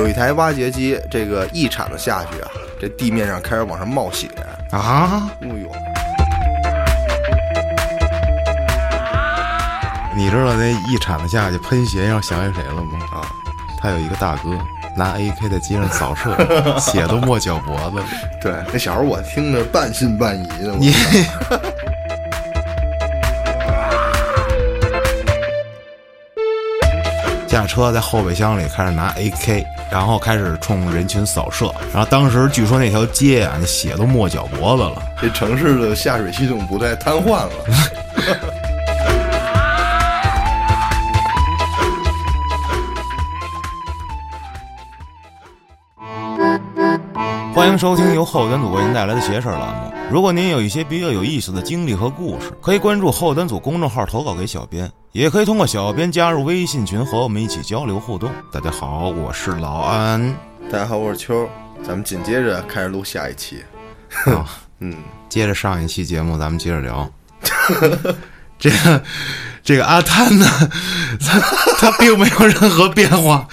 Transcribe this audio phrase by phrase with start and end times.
[0.00, 2.48] 有一台挖掘机，这个一铲子下去啊，
[2.80, 4.28] 这地面上开始往上冒血。
[4.70, 5.30] 啊！
[5.42, 5.70] 哎呦，
[10.16, 12.98] 你知道那一铲子下去喷血，让想起谁了吗？
[13.12, 13.20] 啊，
[13.78, 14.58] 他有一个大哥
[14.96, 16.34] 拿 AK 在街上扫射，
[16.80, 18.04] 血都没脚脖子了。
[18.40, 20.72] 对，那小时候我听着半信半疑的。
[20.72, 20.94] 我你
[27.46, 31.72] 驾车在后备箱里开始拿 AK，然后开始冲人群扫射。
[31.92, 35.02] 然后当时据说那条街啊，那血都没脚脖子了。
[35.20, 37.50] 这城市的下水系统不太瘫痪了。
[47.52, 49.92] 欢迎收听由后端组为您带来的“邪事儿”栏目。
[50.10, 58.30] 如果您有一些比较有意思的经历和故事，可以关注后端组公众号投稿给小编，也可以通过小编加入微信群和我们一起交流互动。
[58.52, 60.32] 大家好，我是老安。
[60.70, 61.50] 大家好，我是秋，
[61.82, 63.64] 咱们紧接着开始录下一期。
[64.26, 64.46] 啊，
[64.78, 64.96] 嗯，
[65.28, 67.12] 接着上一期节目，咱们接着聊。
[68.56, 69.02] 这个
[69.64, 70.46] 这个阿贪呢，
[71.18, 71.40] 他
[71.78, 73.48] 他并没有任何变化，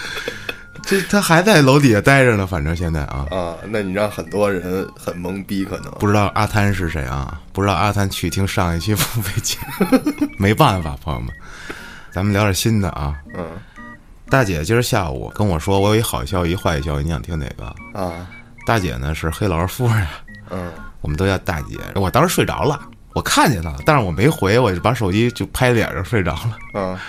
[0.88, 2.48] 这他还在楼底下待着呢。
[2.48, 7.40] 反正现在啊，啊，那你让很多人很懵逼，可能不知道阿滩是谁啊？
[7.52, 11.30] 不知道阿滩去听上一期付费节目， 没办法，朋友们，
[12.10, 13.16] 咱们聊点新的啊。
[13.36, 13.46] 嗯
[14.30, 17.66] 大姐今儿下午跟我说，我有一好消息，一坏消息，你想听哪个？
[17.98, 18.28] 啊
[18.66, 20.06] 大姐呢是黑老师夫人，
[20.50, 21.78] 嗯我们都叫大姐。
[21.96, 22.78] 我当时睡着了，
[23.14, 27.00] 我看见她了，但是我没回，我就把手机就拍脸上睡着了，啊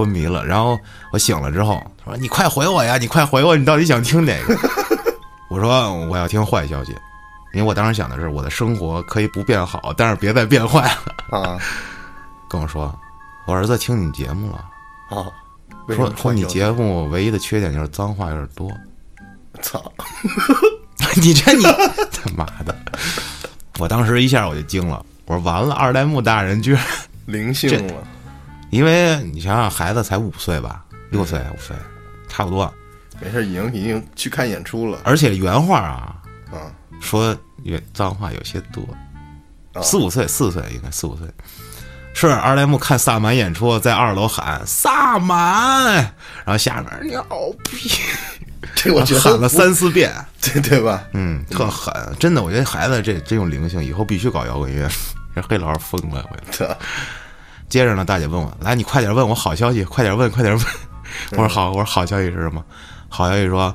[0.00, 0.46] 昏迷了。
[0.46, 0.78] 然后
[1.12, 4.56] 我醒了之后，他说：“你快回我呀，你快回我，你到底想听哪个？”
[5.50, 6.96] 我说：“我要听坏消息。”
[7.52, 11.38] 因为我当时想的是，我的生活可以不变好，但是别再变坏了。
[11.38, 11.58] 啊
[12.48, 12.92] 跟我说，
[13.46, 14.64] 我儿子听你节目了，
[15.10, 15.26] 啊！
[15.94, 18.70] 说说你节目唯一的缺点就是脏话有点多。
[19.62, 19.82] 操
[21.20, 22.76] 你这你他妈的！
[23.78, 26.82] 我当时一下我就惊了，我说完了，二代目大人居然，
[27.26, 27.94] 灵性了
[28.70, 31.76] 因为你想想，孩子才五岁吧，六岁五岁，
[32.28, 32.72] 差不多。
[33.20, 36.16] 没事，已经已经去看演出了而且原话啊，
[36.52, 36.58] 嗯
[37.00, 38.82] 说原脏话有些多，
[39.72, 41.26] 啊四五岁，四岁应该四五岁。
[42.12, 45.94] 是二代目看萨满演出，在二楼喊萨满，
[46.44, 47.88] 然后下面牛逼，
[48.74, 51.04] 这我觉得喊了三四遍， 对对吧？
[51.12, 54.88] 嗯，特狠，真的，我觉得孩子这这种灵性，以后必须搞摇滚乐。
[55.34, 56.76] 这黑老师疯了，我这
[57.70, 60.66] 接着呢，大姐问我，来，你快点问我好消息，快点问，快点问。
[61.30, 62.62] 我说好，我说好消息是什么？
[63.08, 63.72] 好消息说，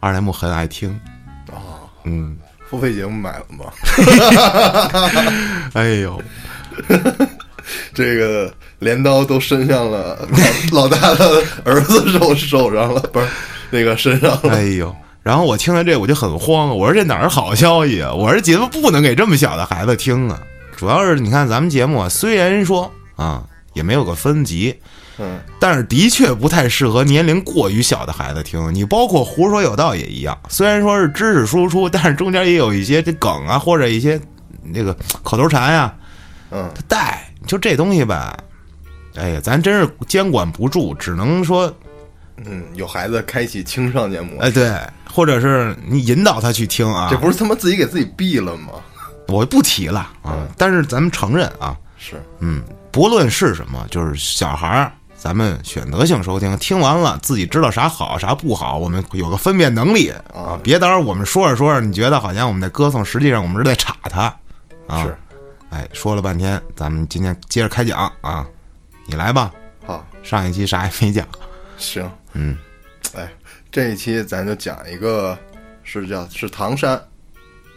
[0.00, 0.90] 二代目很爱听。
[1.52, 2.36] 哦，嗯，
[2.68, 3.72] 付费节目买了吗？
[5.74, 6.20] 哎呦，
[7.94, 10.18] 这个镰刀都伸向了
[10.72, 13.28] 老 老大的儿子手手上了，不是
[13.70, 14.52] 那个身上了。
[14.52, 14.94] 哎呦。
[15.22, 18.12] 然后我听了这我就很慌，我说这哪儿好消息啊？
[18.12, 20.40] 我说节目不能给这么小的孩子听啊。
[20.74, 24.74] 主要是你看咱们节目啊，虽然说啊也没有个分级，
[25.18, 28.74] 嗯但是的确不太适合年龄过于小的孩子听。
[28.74, 34.18] 你包括胡说有道也一样，虽然说是知识输出，但是中间也有一些这梗啊，或者一些
[34.62, 35.94] 那个口头禅呀、
[36.50, 37.24] 嗯它带。
[37.46, 38.36] 就这东西吧，
[39.14, 41.72] 哎呀，咱真是监管不住，只能说，
[42.44, 44.78] 嗯，有孩子开启青少年模式，哎，对，
[45.10, 47.16] 或者是你引导他去听啊这。
[47.16, 48.72] 不是他妈自己给自己毙了吗？
[49.28, 60.58] 我不提了啊，但是咱们承认啊，是，嗯，不论是什么，就是小孩儿，咱们选择性收听，听完了自己知道啥好啥不好，我们有个分辨能力啊。
[60.62, 64.34] 别到时候我们说着说着，你觉得好像我们在歌颂，实际上我们是在插他
[64.86, 65.04] 啊。
[65.04, 65.16] 是，
[65.70, 68.46] 哎，说了半天，咱们今天接着开讲啊，
[69.06, 69.52] 你来吧。
[69.86, 71.26] 好，上一期啥也没讲，
[71.76, 72.56] 行，嗯，
[73.14, 73.28] 哎，
[73.70, 75.38] 这一期咱就讲一个，
[75.82, 77.00] 是叫是唐山。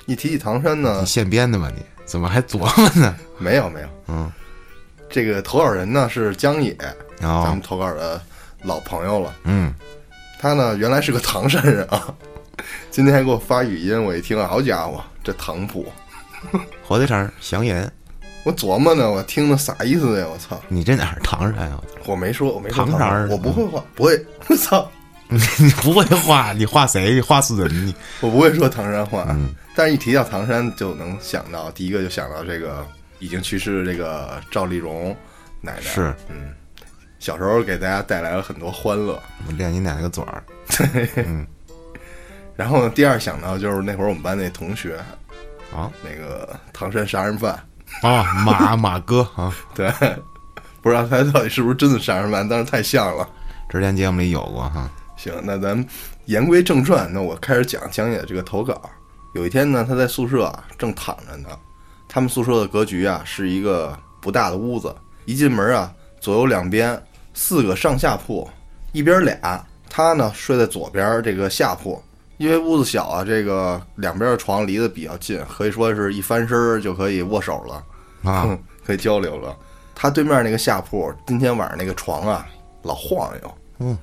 [0.07, 1.81] 一提起唐山呢你，现编的吧你？
[2.05, 3.15] 怎么还琢磨呢？
[3.37, 4.29] 没有没有，嗯，
[5.11, 6.75] 这个投稿人呢是江野，
[7.19, 8.21] 然后咱们投稿的
[8.63, 9.35] 老朋友了。
[9.43, 9.73] 嗯，
[10.39, 12.13] 他呢原来是个唐山人啊，
[12.89, 15.85] 今天还给我发语音，我一听啊，好家伙，这唐普，
[16.87, 17.91] 火腿肠祥言，
[18.43, 20.25] 我琢磨呢，我听的啥意思呀？
[20.31, 20.59] 我操！
[20.67, 21.81] 你这哪儿唐山啊？
[22.05, 24.89] 我没说，我没说唐山我不会画，不会，我 操，
[25.27, 25.37] 你
[25.81, 27.13] 不会画，你画谁？
[27.13, 27.93] 你画死人你？
[28.21, 29.25] 我不会说唐山话。
[29.29, 32.85] 嗯但是一提到唐山，就能想到第一个就想到这个
[33.21, 35.15] 已经去世的这个赵丽蓉
[35.61, 35.81] 奶奶。
[35.81, 36.53] 是，嗯，
[37.19, 39.17] 小时候给大家带来了很多欢乐。
[39.47, 40.43] 我练你奶奶个嘴儿。
[41.15, 41.47] 嗯
[42.53, 44.97] 然后呢，第二想到就是那会儿我们班那同学，
[45.73, 47.53] 啊那个唐山杀人犯，
[48.01, 49.89] 啊，马 马哥啊，对，
[50.81, 53.27] 不知道他到底是不是真的杀人犯，但是太像了。
[53.69, 54.87] 之前节目里有过哈。
[55.15, 55.87] 行，那咱们
[56.25, 58.79] 言归正传，那我开始讲江野这个投稿。
[59.33, 61.49] 有一天呢，他在宿舍啊正躺着呢，
[62.13, 64.93] 他们宿舍的格局啊是一个不大的屋子，
[65.23, 67.01] 一进门啊，左右两边
[67.33, 68.45] 四个上下铺，
[68.91, 72.03] 一边俩，他呢睡在左边这个下铺。
[72.37, 79.55] 因为屋子小啊，这个两边的床离得比较近，可以说是一翻身就可以握手了啊，可以交流了。
[79.95, 82.45] 他对面那个下铺，今天晚上那个床啊，
[82.81, 83.57] 老晃悠。
[83.77, 83.97] 嗯，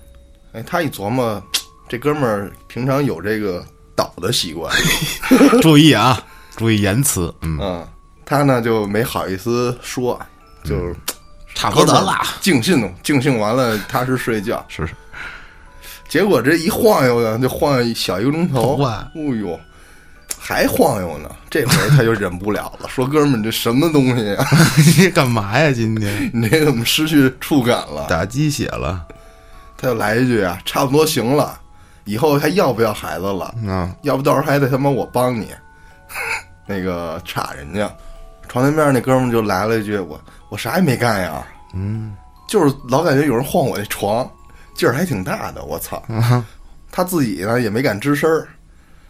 [0.52, 1.42] 哎，他一琢磨，
[1.88, 3.62] 这哥们儿平常有这个
[3.94, 4.72] 倒的习惯，
[5.60, 6.24] 注意啊，
[6.56, 7.34] 注意言辞。
[7.42, 7.84] 嗯，
[8.28, 10.20] 他呢就没好意思说，
[10.62, 10.94] 就
[11.54, 14.62] 差不多得了，尽兴尽兴完了，踏实睡觉。
[14.68, 14.92] 是是。
[16.10, 18.76] 结果这一晃悠呢，就晃悠小一个钟头。
[18.76, 19.10] 哇！
[19.14, 19.58] 哎呦，
[20.38, 21.30] 还晃悠呢！
[21.48, 24.46] 这回他就忍不了了， 说：“哥们，这什么东西啊？
[24.98, 25.72] 你干嘛呀？
[25.72, 28.06] 今天你这怎么失去触感了？
[28.10, 29.06] 打鸡血了？”
[29.80, 31.58] 他就来一句啊：“差不多行了，
[32.04, 33.54] 以后还要不要孩子了？
[33.66, 35.50] 啊，要不到时候还得他妈我帮你。
[36.70, 37.90] 那个插人家
[38.48, 41.46] 床对面那哥们就来了一句：我我啥也没干呀。
[41.74, 42.16] 嗯，
[42.48, 44.28] 就是老感觉有人晃我那床。”
[44.74, 46.00] 劲儿还挺大的，我操！
[46.92, 48.46] 他自己呢也没敢吱声儿，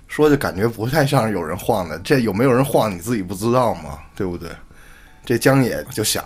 [0.06, 1.98] 说就感觉不太像是有人晃的。
[1.98, 3.98] 这有没有人晃你自己不知道吗？
[4.16, 4.48] 对不对？
[5.26, 6.24] 这江野就想，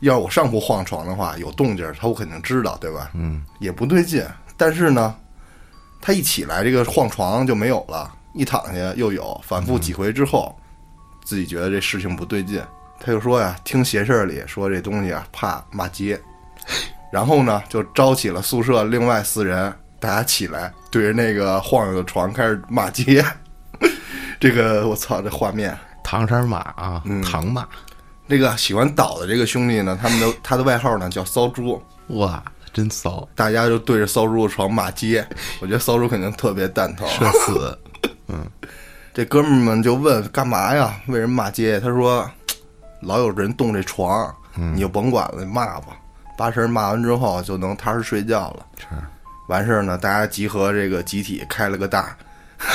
[0.00, 3.10] 要我上铺晃床的话，有动静他我肯定知道，对吧？
[3.14, 4.22] 嗯，也不对劲。
[4.58, 5.14] 但是呢，
[6.02, 10.54] 他一起来这个晃床就没有了，一躺下又有，反复几回之后，
[11.24, 12.62] 自己觉得这事情不对劲，
[13.00, 16.20] 他就说呀，听邪事儿里说这东西啊怕骂街。
[17.10, 23.24] 然后呢，就招起了宿舍另外四人，大家起来对着那个晃悠的床开始骂街。
[24.40, 27.66] 这个我操，这画面唐山马啊，唐马。
[28.26, 31.80] 这个喜欢倒的这个兄弟呢，他们的 他的外号呢叫骚猪。
[32.08, 32.42] 哇，
[32.72, 33.28] 真骚！
[33.34, 35.26] 大家就对着骚猪的床骂街。
[35.60, 37.06] 我觉得骚猪肯定特别蛋疼。
[37.08, 37.78] 社死。
[38.28, 38.44] 嗯，
[39.14, 40.92] 这哥们儿们就问干嘛呀？
[41.06, 41.78] 为什么骂街？
[41.78, 42.28] 他说，
[43.00, 45.96] 老有人动这床，你就甭管了，骂吧。
[46.36, 48.66] 八成骂完之后就能踏实睡觉了。
[48.76, 48.86] 是，
[49.46, 52.16] 完事儿呢，大家集合这个集体开了个大，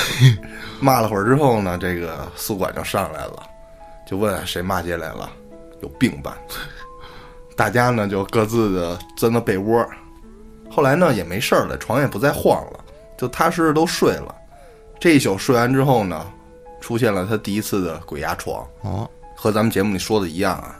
[0.80, 3.42] 骂了会儿之后呢，这个宿管就上来了，
[4.08, 5.28] 就问谁骂街来了，
[5.82, 6.38] 有病吧？
[7.54, 9.86] 大家呢就各自的钻到被窝，
[10.70, 12.80] 后来呢也没事儿了，床也不再晃了，
[13.18, 14.34] 就踏实的都睡了。
[15.00, 16.26] 这一宿睡完之后呢，
[16.80, 18.64] 出现了他第一次的鬼压床。
[18.82, 20.78] 哦，和咱们节目里说的一样啊，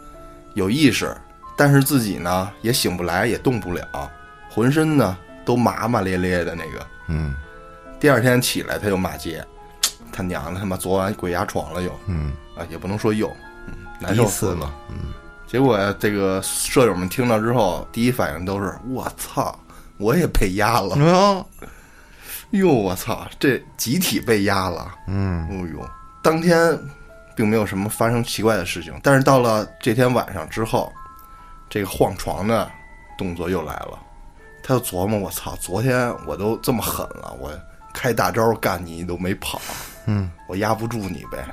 [0.54, 1.16] 有意识。
[1.56, 4.10] 但是自己呢也醒不来，也动不了，
[4.50, 6.86] 浑身呢都麻麻咧咧的那个。
[7.08, 7.34] 嗯，
[7.98, 9.44] 第二天起来他就骂街，
[10.12, 11.90] 他娘的他妈昨晚鬼压床了又。
[12.06, 13.26] 嗯啊也不能说又，
[13.66, 14.70] 嗯，难受死了。
[14.90, 15.14] 嗯，
[15.46, 19.58] 结果这个舍友们听到之后，第一反应都是我操，
[19.96, 20.96] 我也被压了。
[20.96, 21.46] 哟，
[22.50, 24.94] 哟我操，这集体被压了。
[25.06, 25.88] 嗯，哦呦，
[26.22, 26.78] 当天
[27.34, 30.92] 并没有什么发生奇怪的事情，但是到了这天晚上之后。
[31.72, 32.68] 这个晃床的
[33.16, 33.96] 动作又来了，
[34.60, 37.52] 他就琢磨：我操，昨天我都这么狠了，我
[37.94, 39.62] 开大招干你，你都没跑，
[40.06, 41.46] 嗯，我压不住你呗。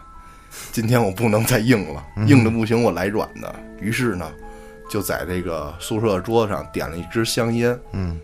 [0.72, 3.56] 今天我不能再硬了，硬的不行，我来软的。
[3.80, 4.32] 于是呢，
[4.90, 8.20] 就在这个宿舍桌子上点了一支香烟，嗯，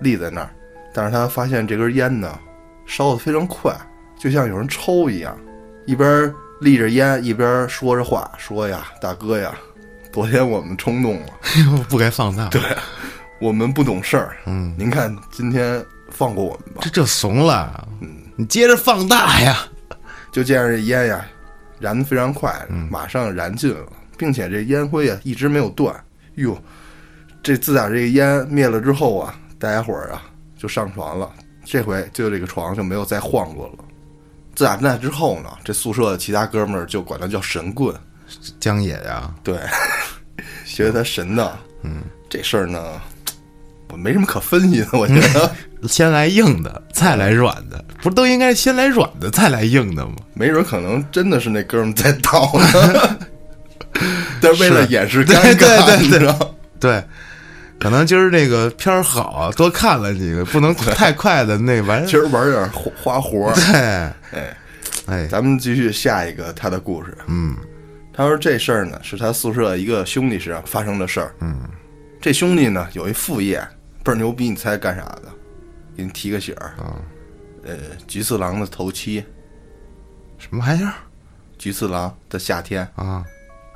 [0.00, 0.48] 立在那儿。
[0.96, 2.38] 但是他发现这根烟呢，
[2.86, 3.70] 烧的非常快，
[4.18, 5.36] 就像有人抽一样，
[5.84, 9.54] 一边立着烟，一边说着话，说呀，大哥呀。
[10.10, 11.26] 昨天我们冲动了，
[11.90, 12.48] 不该放大。
[12.48, 12.62] 对，
[13.42, 14.38] 我们不懂事儿。
[14.46, 16.80] 嗯，您看今天放过我们吧。
[16.80, 17.86] 这这怂了。
[18.00, 19.68] 嗯，你接着放大呀。
[20.32, 21.26] 就见着这烟呀，
[21.78, 22.54] 燃的非常快，
[22.90, 23.86] 马上燃尽了，
[24.16, 25.94] 并且这烟灰啊一直没有断。
[26.36, 26.56] 哟，
[27.42, 30.22] 这自打这个烟灭了之后啊，大家伙儿啊
[30.56, 31.30] 就上床了。
[31.64, 33.84] 这回就这个床就没有再晃过了。
[34.54, 37.94] 自打那之后呢，这宿舍的其他哥们儿就管他叫神棍。
[38.58, 39.58] 江野呀，对。
[40.66, 43.00] 觉得他神的，嗯，这事儿呢，
[43.88, 44.88] 我没什么可分析的。
[44.92, 45.50] 我觉得
[45.88, 50.16] 先来硬的，再来软的，不都应该先来软的，再来硬的吗？
[50.34, 53.18] 没准可能真的是那哥们在倒呢，
[54.42, 56.54] 但是为了掩饰尴尬，你知道？
[56.78, 57.02] 对，
[57.78, 62.06] 可能今儿这个片儿好，多看了几个，不能太快的那玩意儿。
[62.08, 63.52] 今儿玩点花活。
[63.54, 64.56] 对，哎
[65.06, 67.16] 哎，咱们继续下一个他的故事。
[67.26, 67.56] 嗯。
[68.12, 71.34] 他说：“这事儿呢，是他宿舍一个兄弟身上发生的事儿。
[71.40, 71.68] 嗯，
[72.18, 73.60] 这兄弟呢有一副业
[74.02, 75.24] 倍儿牛逼，你猜干啥的？
[75.94, 76.96] 给你提个醒儿啊。
[77.62, 79.22] 呃，菊次郎的头七，
[80.38, 80.94] 什么玩意儿？
[81.58, 83.22] 菊次郎的夏天啊。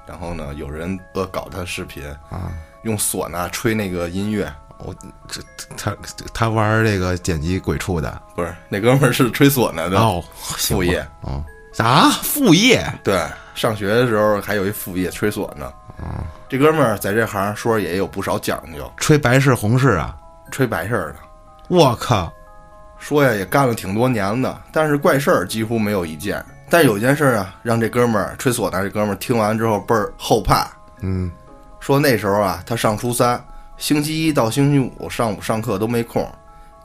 [0.08, 2.50] 然后呢，有人恶搞他视频啊，
[2.82, 4.94] 用唢呐吹那个音乐，我
[5.28, 5.40] 这
[5.76, 5.94] 他
[6.32, 10.22] 他玩这个剪辑鬼畜的不是那哥们儿是吹唢呐的哦，
[10.56, 11.06] 副业。
[11.22, 12.84] 哦，啥副业？
[13.04, 13.22] 对，
[13.54, 15.72] 上学的时候还有一副业吹唢呐。
[16.48, 20.16] 这哥们儿在这行说也有不少讲究，吹白事红事啊！
[20.50, 21.16] 吹白事儿的。
[21.68, 22.32] 我靠，
[22.98, 26.44] 说呀也干了挺多年的，但是怪事儿几乎没有一件。
[26.70, 30.66] 但有件事儿啊，让这哥们儿吹唢呐这哥们儿听完之后倍儿后怕。
[31.02, 31.30] 嗯，
[31.80, 33.42] 说那时候啊，他上初三，
[33.76, 36.26] 星期一到星期五上午上课都没空。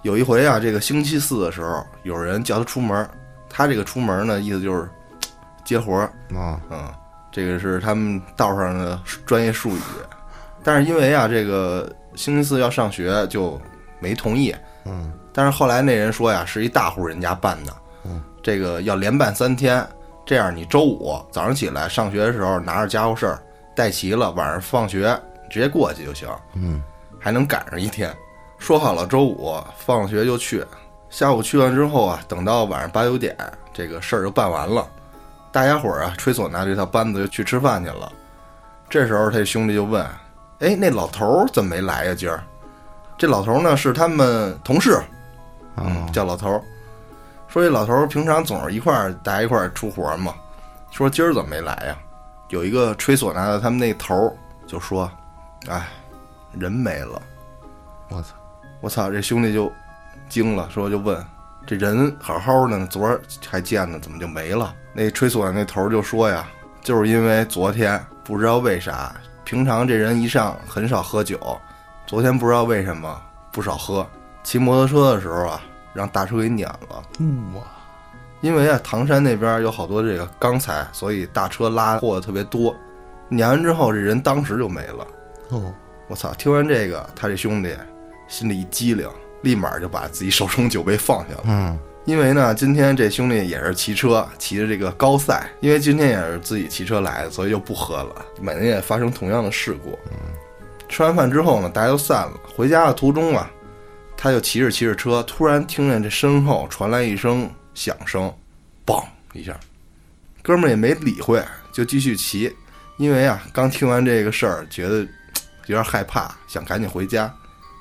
[0.02, 3.08] 有一回啊，这个星期四的时候，有人叫他出门，
[3.50, 4.88] 他这个出门呢，意思就是
[5.64, 6.06] 接活儿。
[6.36, 6.92] 啊，嗯，
[7.32, 9.82] 这个是他们道上的专业术语。
[10.64, 13.60] 但是因为啊，这个星期四要上学，就
[14.00, 14.56] 没同意。
[14.86, 17.74] 嗯，但是后来那人说呀，是一大户人家办的，
[18.06, 19.86] 嗯，这个要连办三天，
[20.26, 23.42] 这样你周五早上起来上学的时候拿着家伙事儿
[23.76, 26.82] 带齐了，晚上放学直接过去就行，嗯，
[27.20, 28.16] 还能赶上一天。
[28.58, 30.66] 说好了周五放学就去，
[31.10, 33.36] 下午去完之后啊，等到晚上八九点，
[33.74, 34.88] 这个事儿就办完了，
[35.52, 38.12] 大家伙儿啊吹唢呐这套班子就去吃饭去了。
[38.90, 40.06] 这时候他兄弟就问
[40.60, 42.16] ：“哎，那老头儿怎么没来呀？
[42.16, 42.42] 今儿？”
[43.18, 45.00] 这老头儿呢是他们同事，
[45.78, 46.62] 嗯，叫老头儿。
[47.48, 50.34] 说这老头儿平常总是一块儿大家一块儿出活儿嘛。
[50.92, 51.98] 说今儿怎么没来呀？
[52.50, 54.34] 有一个吹唢呐的，他们那头儿
[54.68, 55.10] 就说
[55.68, 55.88] ：“哎，
[56.54, 57.22] 人没了。”
[58.10, 58.36] 我操，
[58.82, 59.10] 我操！
[59.10, 59.72] 这兄弟就
[60.30, 61.26] 惊了，说就问
[61.66, 64.74] 这人好好的呢，昨儿还见呢，怎么就没了？
[64.94, 66.48] 那吹唢呐那头儿就说呀，
[66.82, 71.60] 就是因为昨天不知道为啥，平常这人一上很少喝酒，
[72.06, 73.20] 昨天不知道为什么
[73.52, 74.08] 不少喝，
[74.44, 75.62] 骑摩托车的时候啊，
[75.94, 77.04] 让大车给碾了。
[77.56, 77.64] 哇，
[78.46, 82.76] 因为啊，唐山那边有好多这个钢材，所以大车拉货的特别多。
[83.28, 85.08] 碾完之后，这人当时就没了。
[85.50, 85.74] 哦，
[86.08, 86.32] 我操！
[86.36, 87.76] 听完这个，他这兄弟
[88.28, 89.10] 心里一激灵，
[89.42, 91.44] 立马就把自己手中酒杯放下了。
[91.46, 91.76] 嗯，
[92.06, 98.24] 因为呢，今天这兄弟也是骑车骑着这个高赛，因为今天也是自己骑车来的，所以就不喝了。
[98.40, 99.98] 每年也发生同样的事故。
[100.88, 102.34] 吃完饭之后呢，大家都散了。
[102.56, 103.50] 回家的途中啊，
[104.16, 108.34] 他就骑着骑着车，突然听见这身后传来一声响声，
[108.84, 109.04] 嘣
[109.34, 109.56] 一下，
[110.42, 112.52] 哥们儿也没理会，就继续骑。
[112.98, 115.00] 因为啊，刚听完这个事儿，觉得
[115.68, 117.32] 有点害怕，想赶紧回家。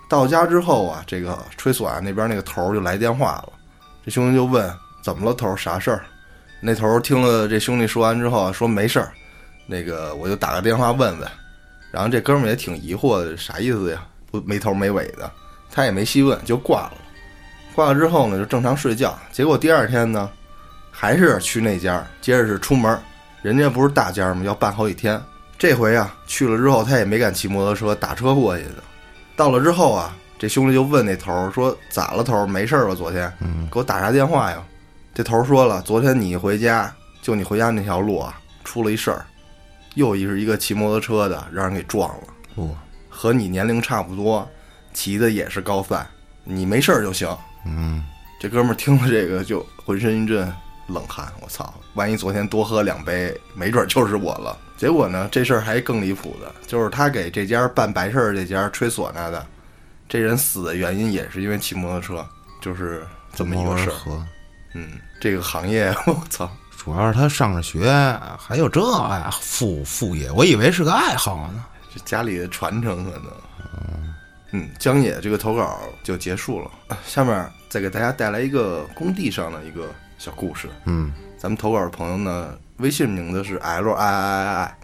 [0.08, 3.52] 到家之后啊，这个吹唢呐那边那个头儿就来电话了。
[4.04, 4.70] 这兄弟就问
[5.02, 6.04] 怎么了，头儿啥事儿？
[6.60, 9.12] 那头儿听了这兄弟说完之后说没事儿，
[9.66, 11.30] 那个我就打个电话问问。
[11.92, 14.04] 然后这哥们儿也挺疑惑的，啥意思呀？
[14.30, 15.30] 不没头没尾的，
[15.70, 16.94] 他也没细问就挂了。
[17.74, 19.18] 挂了之后呢，就正常睡觉。
[19.32, 20.30] 结果第二天呢，
[20.90, 22.98] 还是去那家，接着是出门。
[23.42, 24.42] 人家不是大家吗？
[24.44, 25.20] 要办好几天。
[25.58, 28.82] 这回啊去了之后，他也没敢骑摩托车，打车过去的。
[29.36, 32.46] 到了之后啊，这兄弟就问那头儿说：“咋了，头儿？
[32.46, 32.94] 没事儿吧？
[32.94, 34.62] 昨天嗯，给我打啥电话呀？”
[35.12, 39.24] 这头儿说了：“昨天你一回家，就你回家那条路啊，出了一事儿，
[39.94, 42.24] 又一是一个骑摩托车的让人给撞了，
[42.56, 42.68] 哇，
[43.08, 44.48] 和你年龄差不多，
[44.92, 46.06] 骑的也是高赛，
[46.44, 47.28] 你没事儿就行。”
[47.66, 48.04] 嗯，
[48.38, 50.52] 这哥们儿听了这个就浑身一阵
[50.86, 51.72] 冷汗，我操！
[51.94, 54.56] 万一昨天多喝两杯，没准就是我了。
[54.76, 59.46] 结果呢，这事儿还更离谱的，就是他给这家办白事儿这家吹唢呐的，
[60.08, 62.26] 这人死的原因也是因为骑摩托车，
[62.60, 63.94] 就是这么一个事儿。
[63.94, 64.22] 喝，
[64.74, 67.90] 嗯，这个行业， 我操，主要是他上着学，
[68.38, 71.64] 还有这呀副副业，我以为是个爱好呢。
[71.94, 73.32] 这家里的传承可能。
[73.76, 74.13] 嗯，
[74.78, 76.70] 江野这个投稿就结束了。
[76.88, 80.68] 啊下面再给大家带来一个工地上的一个小故事。
[80.84, 84.76] 嗯，咱们投稿的朋友呢，微信名字是 L I I I I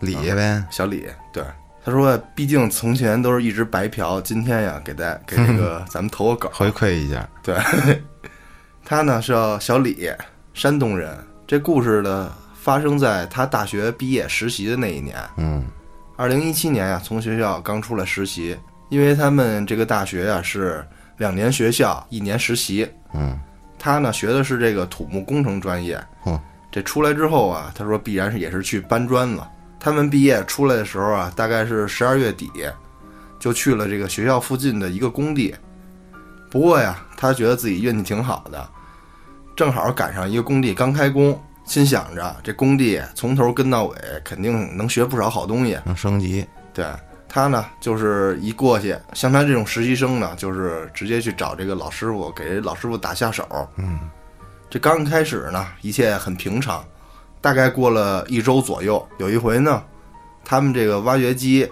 [0.00, 1.44] 理呗，小李，对，
[1.84, 7.28] 他说，毕竟从前都是一直白嫖，今天呀，给大家给这个 咱们投个稿，回馈一下。
[7.42, 7.56] 对，
[8.84, 10.10] 他呢是叫小李，
[10.54, 11.16] 山东人。
[11.46, 15.64] 这故事呢发生在他大学毕业实习的那一年，嗯
[16.16, 18.56] 二零一七年呀，从学校刚出来实习，
[18.92, 22.86] 因为他们这个大学呀是两年学校，一年实习。
[23.14, 23.40] 嗯，
[23.78, 25.98] 他呢学的是这个土木工程专业。
[26.24, 26.38] 哦，
[26.70, 29.50] 这出来之后啊，他说必然是也是去搬砖了。
[29.80, 32.50] 他们毕业出来的时候啊，大概是十二月底，
[33.40, 35.54] 就去了这个学校附近的一个工地。
[36.50, 38.68] 不过呀，他觉得自己运气挺好的，
[39.56, 45.78] 正好赶上一个工地刚开工，心想着这工地从头跟到尾，肯定能学不少好东西。
[45.86, 46.44] 能升级。
[46.74, 46.84] 对
[47.34, 53.48] 他呢，就是一过去，像他这种实习生呢，就是直接去找这个老师傅，给老师傅打下手。
[53.76, 53.98] 嗯，
[54.68, 56.84] 这刚开始呢，一切很平常。
[57.40, 59.82] 大概过了一周左右，有一回呢，
[60.44, 61.66] 他们这个挖掘机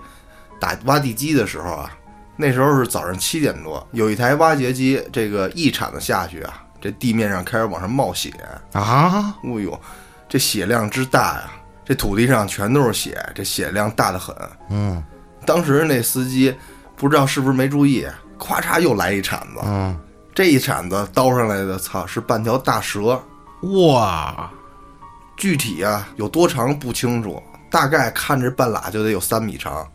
[0.58, 1.92] 打挖地机的时候啊，
[2.36, 8.32] 那时候是早上七点多，有一台挖掘机，这个一铲子下去啊，这地面上开始往上冒血。
[8.72, 9.78] 啊，哎呦，
[10.26, 11.52] 这血量之大呀！
[11.84, 14.34] 这土地上全都是血，这血量大得很。
[14.70, 15.04] 嗯
[15.46, 16.54] 当时那司机
[16.96, 18.06] 不知道是不是没注意，
[18.38, 19.60] 咵嚓又来一铲子。
[19.64, 19.98] 嗯，
[20.34, 23.20] 这一铲子刀上来的，操，是半条大蛇。
[23.62, 24.50] 哇，
[25.36, 29.86] 具体啊有多长不清楚，大概看着半拉就得有三米长。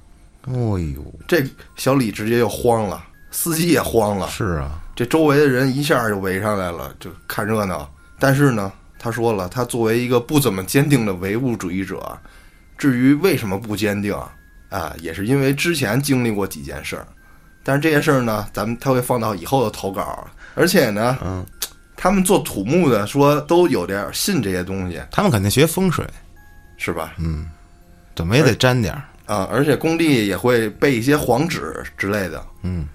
[0.48, 1.44] 哦呦，这
[1.76, 7.90] 小李直接就慌了，司机也慌了，是啊，这周围的人一下就围上来了，就看热闹。
[8.20, 12.16] 但是呢，他说了，他作为一个不怎么坚定的唯物主义者，
[12.78, 14.16] 至于为什么不坚定
[14.76, 17.08] 啊，也是因为之前经历过几件事儿。
[17.64, 21.46] 但是这件事儿呢，咱们他会放到以后的投稿，而且呢，嗯，
[21.96, 26.06] 他们做土木的说都有点信这些东西，他们肯定学风水，
[26.78, 27.14] 是吧？
[27.18, 27.48] 嗯
[28.16, 29.04] 怎么也得沾点儿。
[29.26, 32.46] 啊，而且工地也会备一些黄纸之类的。
[32.64, 32.88] 嗯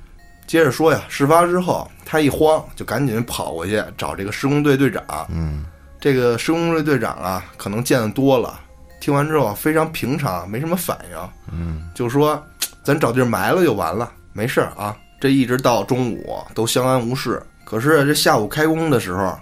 [0.47, 5.03] 接着说呀，事发之后，他一慌就赶紧跑过去找这个施工队队长。
[5.31, 5.65] 嗯
[6.01, 8.61] 这个施工队队长啊，可能见得多了，
[9.01, 12.41] 听完之后非常平常，没什么反应，嗯就说
[12.85, 17.43] ：“咱找地儿埋了就完了，没事儿啊。”这一直到中午都相安无事。
[17.65, 19.39] 可是这下午开工的时候，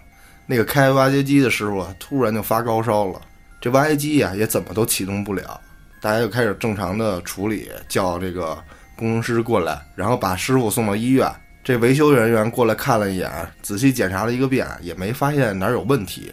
[0.46, 3.20] 那个开挖掘机的师傅啊，突然就发高烧了，
[3.60, 5.60] 这挖掘机呀、也怎么都启动不了。
[6.00, 8.56] 大家就开始正常的处理，叫这个
[8.96, 11.30] 工程师过来，然后把师傅送到医院。
[11.62, 13.30] 这维修人员过来看了一眼，
[13.62, 16.32] 仔细检查了一个遍，也没发现哪儿有问题。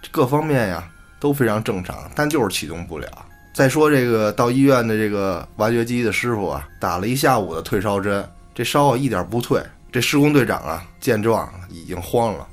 [0.00, 0.88] 这各方面呀
[1.24, 3.08] 都非常正常，但就是启动不了。
[3.54, 8.22] 再说这个到医院的这个挖掘机的师傅啊，打了一下午的退烧针，
[8.54, 9.58] 这烧啊一点不退。
[9.90, 12.46] 这施工队长啊见状已经慌了，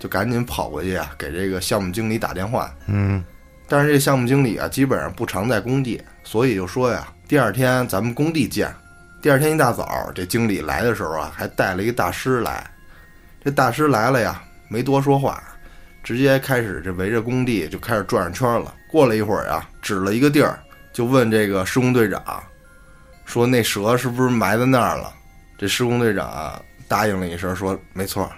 [0.00, 2.72] 就赶紧跑过去啊给这个项目经理打电话。
[2.86, 3.22] 嗯
[3.68, 8.74] 但是这项目经理啊，基本上不常在工地，所以就说呀，第二天咱们工地见。
[9.20, 12.66] 第二天一大早，这经理来的时候啊，还带了一个大师来。
[13.44, 15.42] 这大师来了呀，没多说话，
[16.06, 18.72] 直接开始这围着工地就开始转着圈了。
[18.88, 20.56] 过了一会儿啊，指了一个地儿，
[20.92, 22.22] 就问这个施工队长，
[23.24, 25.12] 说那蛇是不是埋在那儿了？
[25.58, 28.30] 这施工队长啊答应了一声，说没错。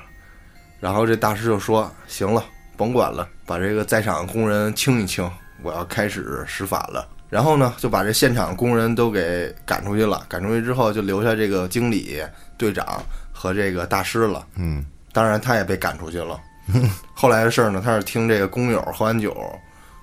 [0.81, 2.43] 然后这大师就说：“行了，
[2.75, 5.31] 甭管了，把这个在场工人清一清，
[5.63, 10.25] 我要开始施法了。”然后呢，就把这现场工人都给赶出去了。
[10.27, 12.23] 赶出去之后，就留下这个经理、
[12.57, 14.47] 队长和这个大师了。
[14.57, 16.41] 嗯当然，他也被赶出去了。
[17.15, 19.35] 后来的事儿呢，他是听这个工友喝完酒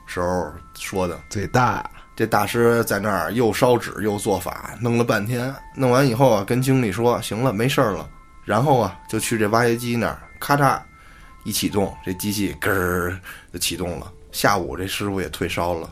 [0.05, 1.19] 时候说的。
[1.29, 1.89] 嘴大。
[2.17, 8.09] 这大师在那儿又烧纸又做法，弄了半天，弄完以后啊，跟经理说行了，没事儿了。
[8.45, 10.79] 然后啊，就去这挖掘机那儿，咔嚓
[11.43, 13.19] 一启动，这机器咯儿
[13.51, 14.09] 就启动了。
[14.31, 15.89] 下午这师傅也退烧了。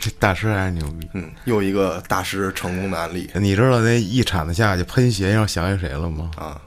[0.00, 1.06] 这大师还是牛逼。
[1.12, 6.30] 嗯，又一个大师成功的案例你知道那一铲子下去喷血，让我想起谁了吗？
[6.38, 6.58] 啊！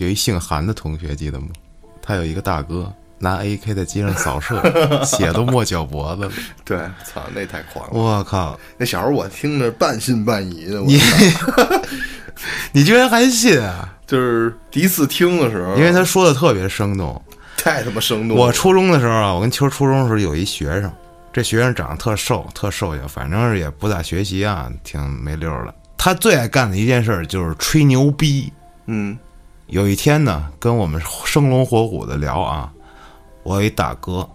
[0.00, 1.46] 有一姓韩的同学，记得吗？
[2.06, 4.62] 他有一个大哥拿 AK 在街上扫射，
[5.04, 6.30] 血都没脚脖子了。
[6.64, 7.90] 对，操，那太狂了。
[7.92, 8.58] 我靠！
[8.78, 11.00] 那小时候我听着半信半疑的，我你
[12.72, 13.92] 你居然还信啊？
[14.06, 17.20] 就是第一次听的时候，因为他说的特别生动。
[17.56, 18.44] 太他妈生动了。
[18.44, 20.92] 我初中的时候啊，我跟秋初中的时候有一学生，
[21.32, 25.74] 这学生长得特瘦，特瘦小，反正是也不咋学习啊，挺没溜儿的。
[25.96, 28.52] 他最爱干的一件事儿就是吹牛逼。
[28.86, 29.18] 嗯
[29.66, 32.72] 有一天呢，跟我们生龙活虎的聊啊，
[33.42, 34.28] 我有一大哥，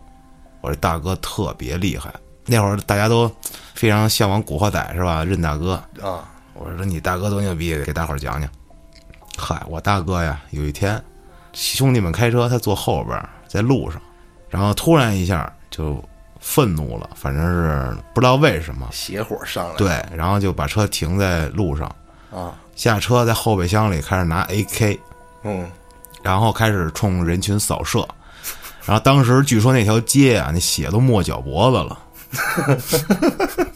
[0.59, 2.13] 我这大哥特别厉害。
[2.45, 3.31] 那会儿大家都
[3.73, 5.23] 非常向往古惑仔是吧？
[5.23, 8.49] 任大哥，啊，我说你大哥多牛逼，给大伙儿讲讲。
[9.37, 11.01] 嗨，我大哥呀，有一天
[11.53, 14.01] 兄弟们开车，他坐后边在路上，
[14.49, 16.03] 然后突然一下就
[16.41, 19.77] 愤怒了，反正是不知道为什么，邪火上来了。
[19.77, 21.87] 对，然后就把车停在路上，
[22.31, 24.99] 啊，下车在后备箱里开始拿 AK，
[25.43, 25.69] 嗯，
[26.21, 28.07] 然后开始冲人群扫射。
[28.85, 31.99] 然后当时据说那条街啊，那血都没脚脖子了。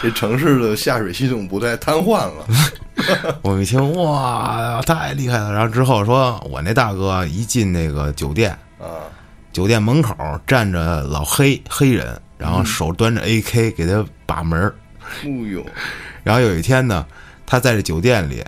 [0.00, 2.46] 这城市的下水系统不再瘫痪了。
[3.42, 5.52] 我们一听，哇，太厉害了！
[5.52, 9.08] 然后之后说，我那大哥一进那个酒店，啊，
[9.52, 10.14] 酒店门口
[10.46, 14.74] 站着老黑黑人，然后手端着 AK 给他把门儿。
[15.22, 15.64] 哎呦，
[16.22, 17.04] 然后有一天呢，
[17.46, 18.44] 他在这酒店里，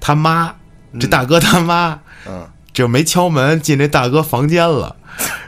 [0.00, 0.54] 他妈，
[0.98, 4.94] 这大哥他妈嗯，就没敲门进这大哥房间了。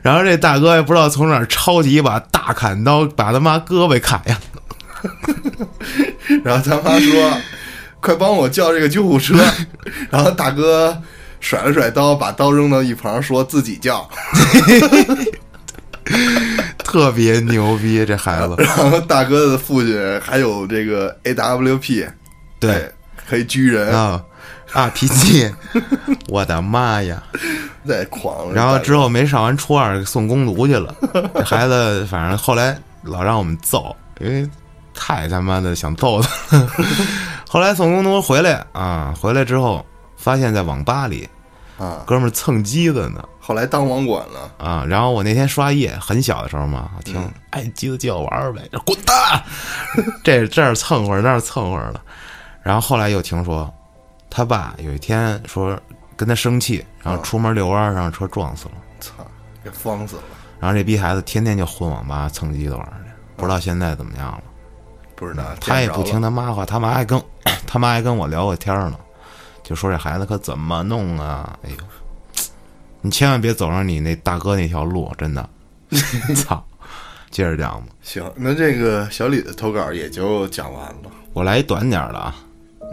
[0.02, 4.36] 然后这大哥也不知道从哪儿抄起一把大砍刀，把他妈胳膊砍下。
[6.44, 7.32] 然后他妈说
[8.00, 9.38] ：“快帮我叫这个救护车。
[10.10, 11.00] ”然后大哥
[11.40, 14.08] 甩了甩刀，把刀扔到一旁，说自己叫。
[16.84, 18.54] 特别牛逼，这孩子。
[18.58, 22.08] 然后大哥的父亲还有这个 AWP，
[22.58, 22.92] 对，
[23.28, 24.20] 可以狙人，啊
[24.74, 25.52] RPG，
[26.28, 27.22] 我的妈呀！
[27.86, 28.54] 再狂了。
[28.54, 30.94] 然后之后没上完初二送工读去了，
[31.34, 34.48] 这孩子反正后来老让我们揍，因为
[34.94, 36.28] 太他妈的想揍他。
[37.48, 39.84] 后来送工读回来啊，回来之后
[40.16, 41.28] 发现在网吧里
[41.78, 44.84] 啊，哥们儿蹭机子呢后来当网管了，啊。
[44.86, 49.42] 然后我那天刷夜，很小的时候嘛，听嗯哎机子借我玩玩呗，滚蛋！
[50.22, 52.00] 这这儿蹭会儿那儿蹭会儿的。
[52.62, 53.72] 然后后来又听说，
[54.30, 55.78] 他爸有一天说
[56.16, 58.74] 跟他生气，然后出门遛弯儿让车撞死了。
[59.00, 59.12] 操，
[59.62, 60.22] 给疯死了。
[60.60, 64.42] 然后这逼孩子天天就混网吧蹭机的玩儿去，不知道现在怎么样了。
[65.16, 66.20] 不知道，他也不听。
[66.22, 67.20] 他妈话，他妈还跟
[67.66, 68.98] 他妈还跟我聊过天儿呢，
[69.62, 71.58] 就说这孩子可怎么弄啊？
[71.62, 71.76] 哎呦，
[73.00, 75.48] 你千万别走上你那大哥那条路，真的。
[76.36, 76.64] 操！
[77.30, 81.10] 接着讲吧，行，那这个小李的投稿也就讲完了。
[81.32, 82.34] 我来一短点儿的啊。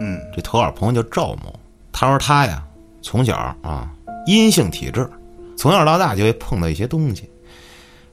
[0.00, 1.58] 嗯这投稿朋友叫赵某，
[1.92, 2.62] 他说他呀
[3.02, 3.90] 从小啊
[4.26, 5.08] 阴性体质，
[5.56, 7.28] 从小到大就会碰到一些东西。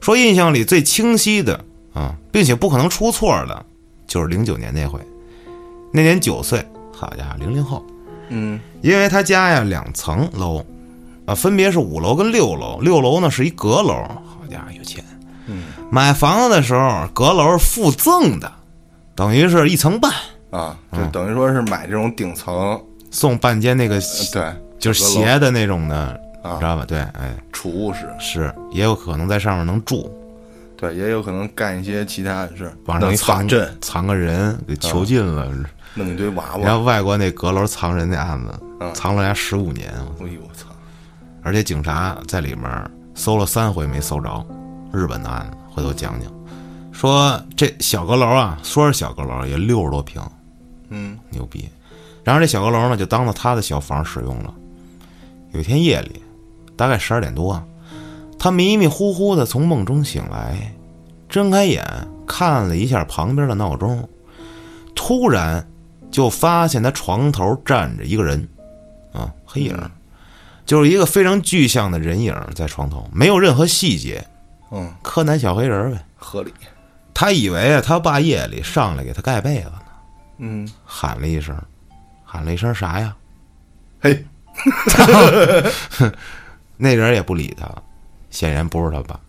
[0.02, 1.60] 说印象里最清晰的
[1.94, 3.66] 啊，并且不可能出错的，
[4.08, 5.00] 就是零九年那回，
[5.92, 7.84] 那年九岁，好家伙，零零后，
[8.30, 10.64] 嗯因为他家呀两层楼，
[11.26, 13.94] 啊，分别是五楼跟六楼，六楼呢是一阁楼，
[14.26, 15.04] 好家伙有钱。
[15.48, 18.52] 嗯买房子的时候，阁楼是附赠的，
[19.16, 20.12] 等于是一层半，
[20.56, 24.00] 啊，嗯就等于说是买这种顶层，送半间那个
[24.32, 26.86] 对，就是斜的那种的，啊知道吧？
[26.88, 30.10] 对，哎，储物室，是，也有可能在上面能住，
[30.78, 35.52] 对，也有可能干一些其他的事，往上一藏阵，藏个人，给囚禁了。
[35.98, 36.62] 弄一堆娃娃。
[36.62, 39.90] 然后外国那阁楼藏人那案子，嗯藏了人家十五年，
[40.20, 40.68] 哎呦我操！
[41.42, 44.46] 而且警察在里面搜了三回没搜着，
[44.92, 46.30] 日本的案子，回头讲讲。
[46.92, 50.22] 说这小阁楼啊，说是小阁楼，也六十多平，
[50.90, 51.70] 嗯牛逼。
[52.24, 54.54] 然后这小阁楼呢，就当做他的小房使用了。
[55.52, 56.22] 有一天夜里，
[56.76, 57.64] 大概十二点多啊，
[58.40, 60.74] 他迷迷糊糊的从梦中醒来，
[61.30, 61.86] 睁开眼
[62.28, 64.10] 看了一下旁边的闹钟，
[64.96, 65.66] 突然
[66.10, 68.48] 就发现他床头站着一个人，
[69.14, 69.92] 啊，黑影儿，
[70.66, 74.26] 就是一个非常具象的人影在床头，没有任何细节，
[74.72, 76.04] 嗯，柯南小黑人呗。
[76.16, 76.52] 合理。
[77.14, 79.80] 他以为啊，他爸夜里上来给他盖被子呢，
[80.38, 81.56] 嗯，喊了一声，
[82.24, 83.16] 喊了一声啥呀？
[84.02, 84.26] 嘿，
[86.78, 87.70] 那人也不理他，
[88.30, 89.20] 显然不是他爸，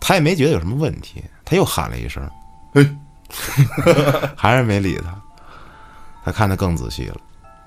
[0.00, 2.28] 他也没觉得有什么问题，他又喊了一声，
[2.72, 2.88] 嘿，
[4.36, 5.14] 还是没理他。
[6.24, 7.16] 他看得更仔细了，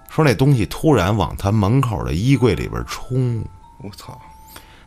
[0.09, 3.41] 说那东西突然往他门口的衣柜里边冲，
[3.77, 4.19] 我操！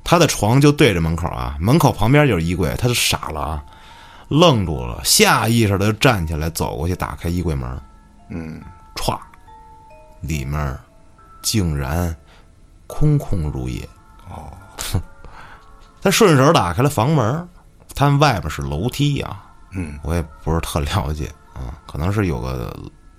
[0.05, 3.65] 他的床就对着门口啊，门口旁边就是衣柜，他就傻了啊，
[4.29, 7.81] 愣住了，下意识的就站起来走过去打开衣柜门，
[8.31, 8.61] 嗯，
[8.95, 9.19] 歘，
[10.21, 10.79] 里面
[11.43, 12.15] 竟然
[12.87, 13.89] 空空如也。
[14.31, 14.51] 哦，
[16.01, 17.49] 他顺手打开了房门，
[17.95, 19.99] 他们外边是楼梯啊，嗯。
[20.03, 22.75] 我也不是特了解啊，可能是有个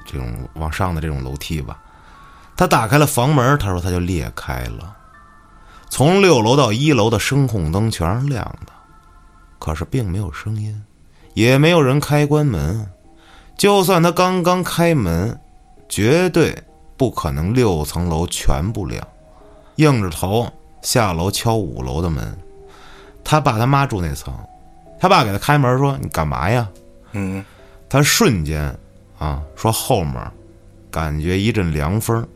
[0.06, 1.80] 这种往上的这种楼梯吧。
[2.56, 4.96] 他打开了房门，他说他就裂开了，
[5.90, 8.74] 从六楼到一楼的声控灯全是亮的，
[9.60, 10.84] 可是并没有声音，
[11.34, 12.88] 也没有人开关门。
[13.58, 15.40] 就算他刚刚开门，
[15.88, 16.58] 绝对
[16.98, 19.08] 不可能六层楼全部亮。
[19.78, 20.48] 硬着头
[20.82, 22.38] 下楼敲五楼的门，
[23.24, 24.34] 他爸他妈住那层，
[25.00, 26.68] 他爸给他开门说：“你干嘛呀
[27.14, 27.44] 嗯，？”
[27.90, 28.76] 他瞬间
[29.18, 30.16] 啊说后面
[30.92, 32.28] 感觉一阵凉风。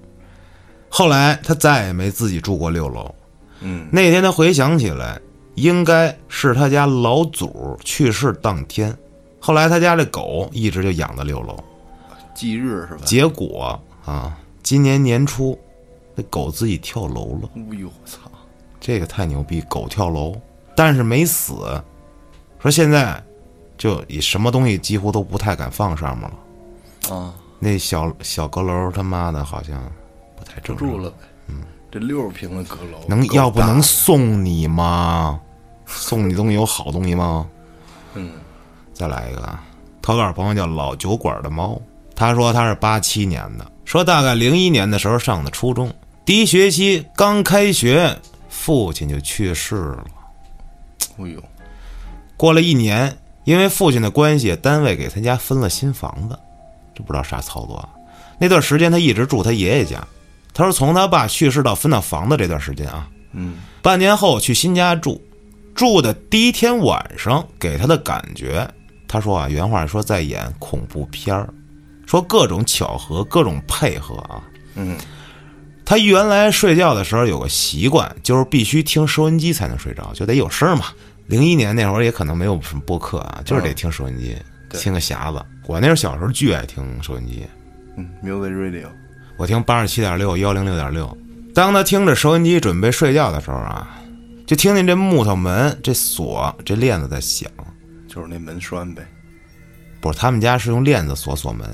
[0.89, 3.13] 后来他再也没自己住过六楼。
[3.59, 5.19] 嗯，那天他回想起来，
[5.57, 8.95] 应该是他家老祖去世当天。
[9.39, 11.57] 后来他家这狗一直就养在六楼，
[12.35, 13.01] 忌日是吧？
[13.03, 15.57] 结果啊，今年年初，
[16.13, 17.49] 那狗自己跳楼了。
[17.55, 18.19] 哎呦我操！
[18.79, 20.35] 这个太牛逼，狗跳楼，
[20.75, 21.55] 但是没死。
[22.59, 23.21] 说现在
[23.79, 27.15] 就以什么东西几乎都不太敢放上面了。
[27.15, 29.81] 啊，那小小阁楼他妈的好像
[30.37, 31.17] 不太不正常住了呗。
[31.47, 35.41] 嗯，这六十平的阁楼，能要不能送你吗？
[35.87, 37.47] 送你东西有好东西吗？
[38.13, 38.31] 嗯。
[38.93, 39.41] 再来一个。
[39.41, 39.63] 啊，
[40.01, 41.81] 投稿朋友叫老酒馆的猫，
[42.15, 45.93] 他说他是八七年的，说大概零一年的时候上的初中，
[46.25, 48.17] 第一学期刚开学，
[48.49, 50.05] 父亲就去世了。
[51.19, 51.41] 哎呦，
[52.35, 56.37] 过了一年，因为父亲的关系，单位给他家分了新房子，
[56.95, 57.89] 这不知道啥操作啊。
[58.39, 60.05] 那段时间他一直住他爷爷家。
[60.53, 63.57] 他说从他爸去世到分到房子这段时间啊，嗯。
[63.83, 65.21] 半年后去新家住，
[65.77, 68.67] 住的第一天晚上给他的感觉，
[69.07, 71.47] 他说啊，原话说在演恐怖片儿，
[72.07, 74.41] 说各种巧合，各种配合啊。
[74.73, 74.97] 嗯，
[75.85, 80.85] 他原来睡觉的时候有个习惯，就是必须听收音机才能睡着，就得有声嘛。
[81.27, 84.35] 零一年那会儿也可能没有什么播客啊，就是得听收音机，
[84.69, 85.45] 对听个匣子。
[85.67, 87.45] 我那时候小时候巨爱听收音机，
[87.97, 88.87] 嗯，Music Radio，
[89.37, 91.15] 我听八十七点六、幺零六点六。
[91.53, 93.99] 当他听着收音机准备睡觉的时候啊，
[94.47, 97.51] 就听见这木头门这锁这链子在响。
[98.07, 99.05] 就是那门栓呗。
[99.99, 101.67] 不是，他们家是用链子锁锁门。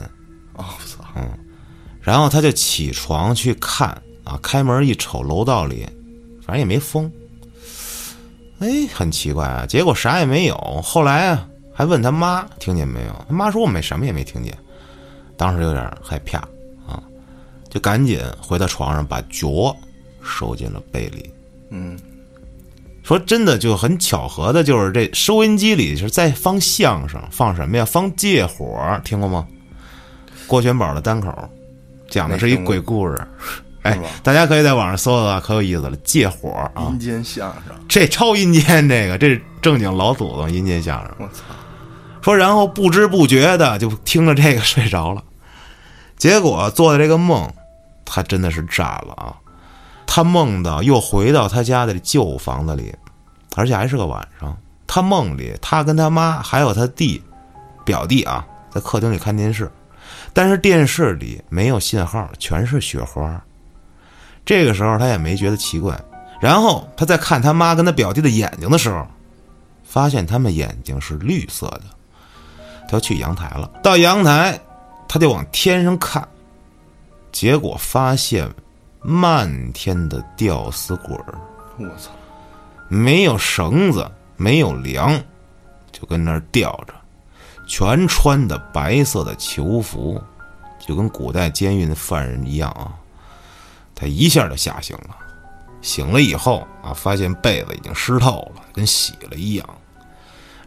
[0.56, 1.06] 哦，我操，
[2.02, 3.90] 然后他就起床去看
[4.24, 5.88] 啊，开门一瞅，楼道里
[6.42, 7.10] 反正也没风。
[8.60, 10.56] 哎，很奇怪啊，结果啥也没有。
[10.84, 14.58] 后来啊，还问他妈听见没有，他妈说我们什么也没听见。
[15.38, 16.40] 当时有点害怕
[16.88, 17.02] 啊，
[17.70, 19.76] 就赶紧回到床上，把脚
[20.22, 21.32] 收进了被里。
[21.70, 22.00] 嗯，
[23.04, 27.84] 说真的，就很巧合的，就是这收音机里是在放相声，放什么呀？
[27.84, 29.46] 放借火，听过吗？
[30.48, 31.34] 郭全宝的单口，
[32.10, 33.22] 讲的是一鬼故事。
[33.82, 35.98] 哎，大家可以在网上搜搜啊，可有意思了。
[35.98, 41.12] 借火啊阴，间相声，这超阴间，这个这是正经老祖宗阴间相声。
[41.20, 41.44] 我操，
[42.22, 45.22] 说，然后不知不觉的就听着这个睡着了，
[46.16, 47.54] 结果做的这个梦，
[48.06, 49.36] 他真的是炸了啊！
[50.16, 52.94] 他梦到又回到他家的旧房子里，
[53.56, 54.56] 而且还是个晚上。
[54.86, 57.20] 他梦里，他跟他妈还有他弟、
[57.84, 59.72] 表弟啊，在客厅里看电视，
[60.32, 63.44] 但是电视里没有信号，全是雪花。
[64.46, 66.00] 这个时候他也没觉得奇怪，
[66.40, 69.08] 然后他在看他妈跟他表弟的眼睛的时候，
[69.84, 71.86] 发现他们眼睛是绿色的。
[72.88, 74.62] 他去阳台了，到阳台，
[75.08, 76.28] 他就往天上看，
[77.32, 78.48] 结果发现
[79.04, 81.36] 漫天的吊死鬼儿，
[81.78, 82.10] 我操，
[82.88, 85.22] 没有绳子，没有梁，
[85.92, 86.94] 就跟那儿吊着，
[87.68, 90.22] 全穿的白色的囚服，
[90.80, 92.94] 就跟古代监狱的犯人一样啊。
[93.94, 95.18] 他一下就吓醒了，
[95.82, 99.70] 醒了以后啊，发现被子已经湿透了，跟洗了一样。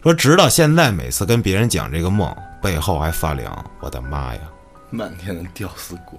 [0.02, 3.64] 说直到现在，每次跟别人讲这个梦，背后还发凉。
[3.80, 4.40] 我的妈呀，
[4.90, 6.18] 漫天的吊死鬼，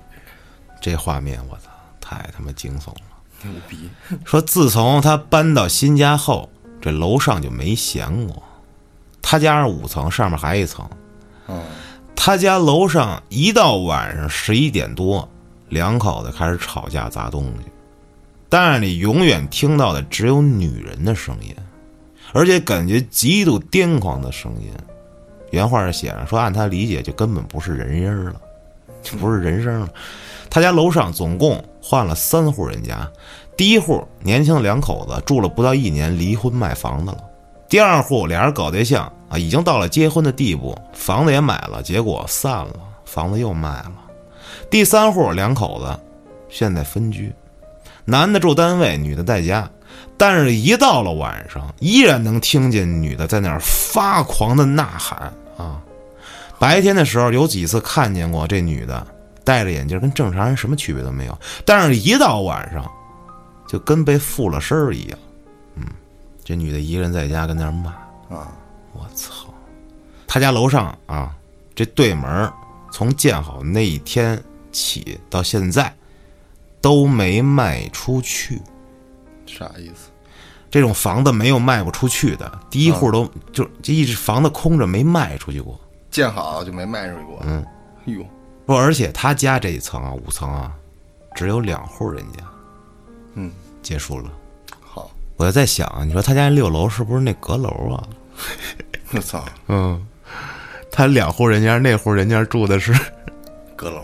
[0.81, 1.71] 这画面我操，
[2.07, 3.01] 太他妈惊悚了。
[3.43, 3.89] 牛逼，
[4.23, 8.41] 说自从他搬到新家后，这楼上就没闲过。
[9.21, 10.89] 他家是五层，上面还一层。
[11.47, 11.61] 嗯，
[12.15, 15.27] 他家楼上一到晚上十一点多，
[15.67, 17.69] 两口子开始吵架砸东西，
[18.47, 21.53] 但是你永远听到的只有女人的声音，
[22.31, 24.71] 而且感觉极度癫狂的声音。
[25.51, 28.41] 原话是写着说，按他理解，就根本不是人音儿了，
[29.03, 29.89] 就不是人声了。
[30.49, 33.07] 他家楼上总共换了三户人家，
[33.55, 37.17] 第一户年轻的两口子住了不到一年，离婚卖房子了。
[37.69, 43.93] 第二户俩人搞对象啊，已经到了结婚的地步，房子也买了，结果散了，房子又卖了。
[44.69, 45.99] 第三户两口子
[46.49, 47.33] 现在分居，
[48.05, 49.69] 男的住单位，女的在家，
[50.17, 55.81] 但是一到了晚上，依然能听见女的在那儿发狂的呐喊啊。
[56.57, 59.05] 白天的时候有几次看见过这女的
[59.47, 62.85] 戴着眼镜，跟正常人什么区别都没有，但是一到晚上，
[63.65, 65.17] 就跟被附了身儿一样。
[65.75, 65.85] 嗯，
[66.43, 67.91] 这女的一个人在家跟那儿骂。
[68.35, 68.51] 啊，
[68.91, 69.47] 我操！
[70.27, 71.33] 他家楼上啊，
[71.73, 72.51] 这对门
[72.91, 74.37] 从建好那一天
[74.73, 75.95] 起到现在
[76.81, 78.61] 都没卖出去。
[79.45, 80.11] 啥意思？
[80.69, 85.79] 这种房子没有卖不出去的，第一户都、就这一直房子空着没卖出去过。
[86.11, 87.65] 建好就没卖出去过，嗯，
[88.05, 88.25] 哎呦，
[88.67, 90.71] 不，而且他家这一层啊，五层啊，
[91.33, 92.43] 只有两户人家。
[93.33, 93.51] 嗯，
[93.81, 94.29] 结束了。
[94.81, 98.03] 好，我就在想，你说他家六楼是不是那阁楼啊？
[99.15, 100.05] 我操，嗯，
[100.91, 102.93] 他两户人家，那户人家住的是
[103.75, 104.01] 阁楼，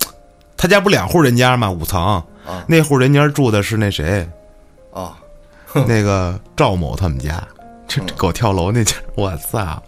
[0.54, 1.70] 他家不两户人家吗？
[1.70, 4.28] 五层，啊那户人家住的是那谁，
[4.92, 5.16] 啊，
[5.72, 7.42] 那个赵某他们家，
[7.88, 9.82] 这这狗跳楼那家，我操！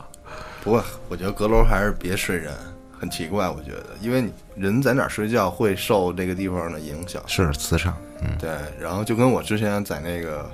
[0.65, 2.53] 不过我觉得阁楼还是别睡人，
[2.99, 10.51] 很奇怪，我觉得，因为你人在哪儿睡觉会受这个地方的影响，是磁场，嗯，对，然后就跟我之前在那个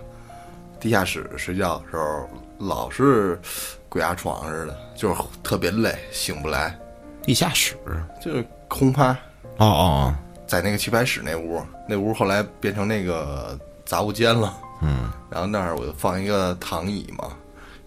[0.81, 2.28] 地下室睡觉的时候，
[2.59, 3.40] 老是
[3.88, 6.76] 鬼压床似的，就是特别累，醒不来，
[7.22, 7.76] 地下室，
[8.20, 9.11] 就是空趴。
[9.59, 9.66] 哦哦。
[9.66, 17.31] 哦在那个棋牌室那屋，那屋后来变成那个杂物间了，哦，嗯，然后那儿我就放一个躺椅嘛，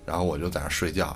[0.03, 1.15] 然后我就在那儿睡觉，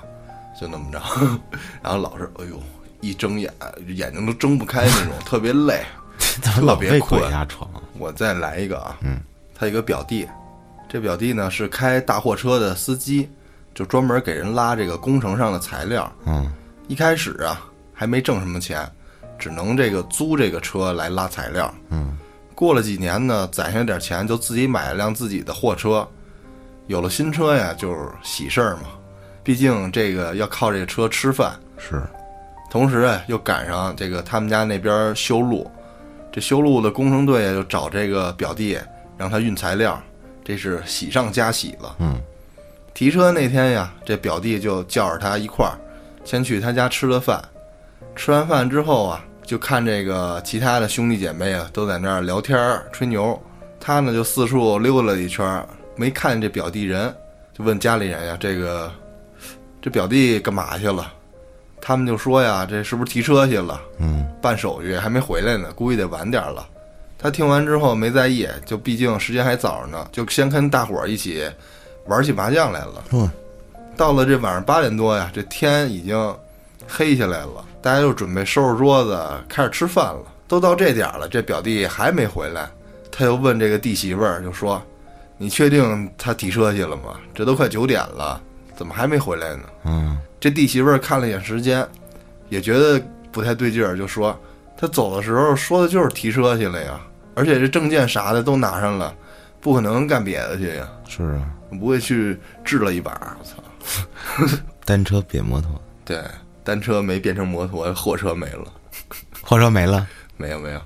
[0.62, 1.02] 就那么着，
[1.82, 2.62] 然后老是哎呦
[3.02, 3.52] 一睁眼
[3.88, 5.82] 眼睛都睁不开那种， 特别累，
[6.42, 7.70] 特别困鬼压床？
[7.98, 9.20] 我再来一个啊，嗯，
[9.54, 10.28] 他一个表弟，
[10.88, 13.30] 这表弟呢是开大货车的司机，
[13.74, 16.12] 就专门给人拉这个工程上的材料。
[16.26, 16.52] 嗯
[16.88, 18.90] 一开始啊还没挣什么钱，
[19.38, 21.72] 只能这个租这个车来拉材料。
[21.90, 22.18] 嗯，
[22.56, 26.08] 过了几年呢，攒下点钱，就自己买了辆自己的货车。
[26.88, 28.84] 有了新车呀，就是喜事儿嘛。
[29.44, 31.54] 毕竟这个要靠这个车吃饭。
[31.78, 32.02] 是，
[32.70, 35.70] 同时啊，又赶上这个他们家那边修路，
[36.32, 38.78] 这修路的工程队就找这个表弟
[39.18, 40.00] 让他运材料，
[40.44, 41.96] 这是喜上加喜了。
[42.00, 42.16] 嗯，
[42.94, 45.74] 提车那天呀，这表弟就叫着他一块儿，
[46.24, 47.44] 先去他家吃了饭。
[48.16, 53.42] 吃完饭之后啊，就看这个其他的兄弟姐妹啊都在那儿聊天儿吹牛，
[53.80, 57.14] 他呢就四处溜达了一圈儿，没看见这表弟人，
[57.52, 58.92] 就问家里人呀，这个
[59.82, 61.14] 这表弟干嘛去了？
[61.82, 63.80] 他们就说呀，这是不是提车去了？
[63.98, 66.68] 嗯，办手续还没回来呢，估计得晚点了。
[67.18, 71.44] 他听完之后没在意，就毕竟时间还早着呢，就先跟大伙儿一起
[72.08, 73.04] 玩起麻将来了。
[73.12, 73.30] 嗯，
[73.98, 76.36] 到了这晚上八点多呀，这天已经
[76.88, 80.22] 黑下来了，大家就准备收拾桌子，开始吃饭了。
[80.48, 82.68] 都到这点儿了，这表弟还没回来，
[83.12, 84.82] 他又问这个弟媳妇儿，就说
[85.38, 87.20] ：“你确定他提车去了吗？
[87.36, 88.42] 这都快九点了，
[88.76, 91.86] 怎么还没回来呢？”嗯，这弟媳妇儿看了一眼时间，
[92.49, 94.38] 也觉得不太对劲儿，就说
[94.78, 96.99] ：“他走的时候说的就是提车去了呀，
[97.36, 99.13] 而且这证件啥的都拿上了，
[99.60, 101.49] 不可能干别的去呀，是啊，
[101.80, 104.58] 不会去治了一把。”我操！
[104.86, 106.23] 单车变摩托，对，
[106.63, 108.65] 单车没变成摩托，货车没了，
[109.43, 110.08] 货车没了。
[110.38, 110.82] 没有没有。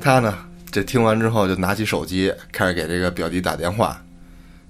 [0.00, 0.36] 他呢，
[0.72, 4.02] 这听完之后就拿起手机开始给这个表弟打电话，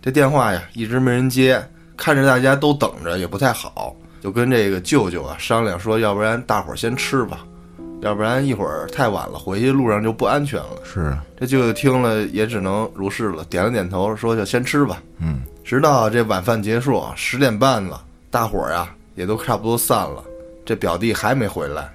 [0.02, 7.44] 这电话呀一直没人接，看着大家都等着也不太好，就跟这个舅舅啊商量说，要不然大伙儿先吃吧，
[8.00, 10.78] 要不然一会儿太晚了，回去路上就不安全了。
[10.85, 15.02] 是啊，这舅舅听了也只能如是了，点了点头，说就先吃吧。
[15.20, 20.22] 嗯，直到这晚饭结束，十点半了，大伙儿呀也都差不多散了，
[20.64, 21.90] 这表弟还没回来，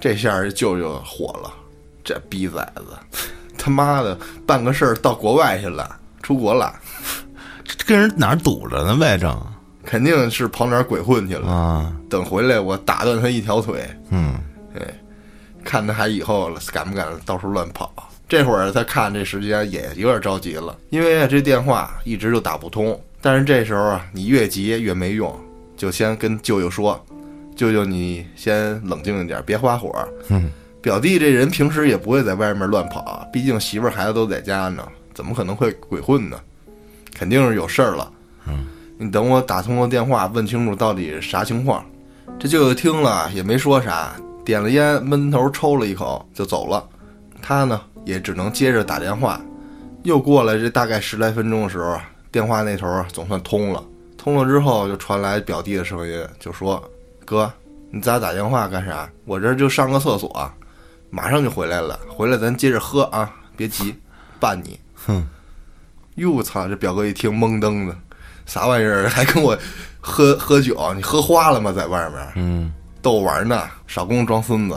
[0.00, 1.52] 这下这舅舅火了，
[2.02, 3.18] 这逼崽子，
[3.56, 6.74] 他妈的办个事儿到国外去了，出国了，
[7.64, 9.16] 这跟人哪儿堵着呢呗？
[9.16, 9.34] 正
[9.84, 11.48] 肯定是跑哪儿鬼混去了。
[11.48, 14.34] 啊，等回来我打断他一条腿，嗯，
[14.72, 14.82] 对，
[15.62, 17.92] 看他还以后，敢不敢到处乱跑？
[18.26, 22.98] 这会儿他看这时间也有点着急了，因为啊这电话一直就打不通。
[23.20, 25.34] 但是这时候啊，你越急越没用，
[25.76, 27.02] 就先跟舅舅说
[27.54, 30.06] ：“舅舅，你先冷静一点，别发火。
[30.28, 30.50] 嗯，
[30.82, 36.38] 表弟这人平时也不会在外面乱跑，毕竟媳妇儿孩子都在家呢，怎么可能会鬼混呢？
[37.14, 38.10] 肯定是有事儿了。
[38.96, 41.84] 你等我打通了电话，问清楚到底啥情况。”
[42.38, 46.84] 这舅舅听了也没说啥，点了烟，闷头抽了一口就走了。
[47.40, 49.40] 他呢也只能接着打电话。
[50.02, 51.98] 又过了这大概十来分钟的时候，
[52.32, 53.82] 电话那头总算通了。
[54.16, 56.82] 通了之后就传来表弟的声音，就说
[57.24, 57.50] ：“哥，
[57.90, 59.08] 你咋打电话干啥？
[59.24, 60.50] 我这就上个厕所，
[61.10, 61.98] 马上就回来了。
[62.08, 63.94] 回来咱接着喝啊，别急，
[64.40, 65.26] 办你。”哼，
[66.16, 66.66] 哟我操！
[66.66, 67.96] 这表哥一听懵登的，
[68.46, 69.08] 啥玩意儿？
[69.10, 69.56] 还跟我
[70.00, 70.92] 喝喝酒？
[70.94, 71.72] 你喝花了吗？
[71.72, 72.32] 在外面？
[72.36, 74.76] 嗯，逗我玩呢，少跟我装孙子！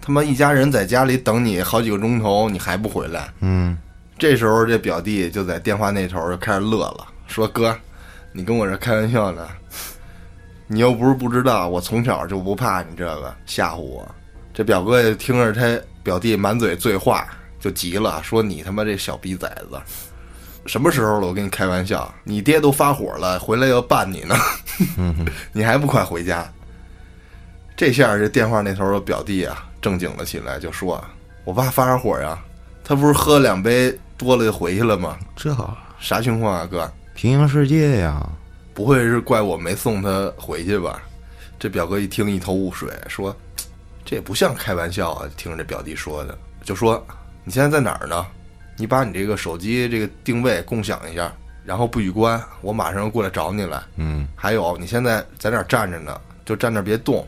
[0.00, 3.28] 他妈一家人在家里等你好几个钟头，你还不回来？
[3.40, 3.76] 嗯，
[4.18, 7.76] 这时候这表弟就在电话那头就开始乐了，说：“哥，
[8.32, 9.46] 你跟我这开玩笑呢？
[10.68, 14.06] 你又不是不知道，我从小就不怕你这个吓唬我。”
[14.54, 17.26] 这表哥也听着他表弟满嘴醉话，
[17.60, 19.80] 就急了，说：“你他妈这小逼崽子，
[20.66, 21.26] 什么时候了？
[21.26, 24.34] 我跟你开玩笑，你爹都发火了，回来要办你呢，
[25.52, 26.46] 你还不快回家？”
[27.76, 31.02] 这下这电话那头的表弟啊正经了起来，就说
[31.44, 32.38] ：“我爸发啥火呀？
[32.82, 35.16] 他不是喝两杯多了就回去了吗？
[35.36, 35.54] 这
[35.98, 36.90] 啥情况啊，哥？
[37.14, 38.26] 平行世界呀，
[38.72, 41.02] 不会是怪我没送他回去吧？”
[41.58, 43.34] 这表哥一听一头雾水，说
[44.04, 47.02] ：“这也不像开玩笑啊！”听着这表弟说的，就说
[47.44, 48.26] ：“你现在在哪儿呢？
[48.76, 51.32] 你把你这个手机这个定位共享一下，
[51.64, 53.82] 然后不许关，我马上过来找你来。
[53.96, 56.20] 嗯，还有，你现在在那儿站着呢？
[56.44, 57.26] 就站那儿别动。”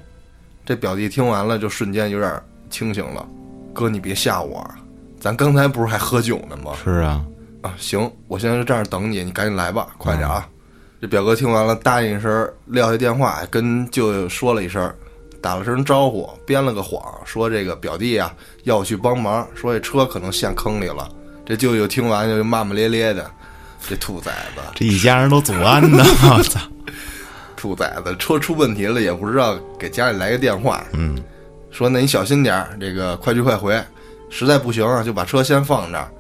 [0.67, 3.27] 这表弟听完了，就瞬间有点清醒了。
[3.73, 4.77] 哥，你别吓我啊！
[5.19, 6.73] 咱刚才不是还喝酒呢吗？
[6.85, 7.25] 是啊，
[7.63, 10.47] 啊，行，我现在就站着等你，你赶紧来吧，快点啊！
[11.01, 14.93] 这表哥听完了，答应一声，撂下电话，跟舅舅说了一声，
[15.41, 21.09] 打了声招呼，编了个谎，说这个表弟啊要我去帮忙，说这车可能陷坑里了。
[21.49, 23.29] 这舅舅听完就骂骂咧咧的，
[23.89, 26.61] 这兔崽子，这一家人都祖安呢，我操！
[27.57, 31.17] 兔崽子，车出问题了也不知道给家里来个电话，嗯，
[31.71, 33.83] 说那你小心点儿，这个快去快回，
[34.29, 36.11] 实在不行啊就把车先放这儿，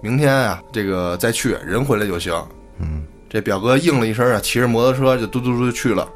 [0.00, 2.32] 明天啊这个再去，人回来就行。
[2.78, 6.08] 嗯，这表哥应了一声啊，骑着摩托车就嘟嘟嘟就去了。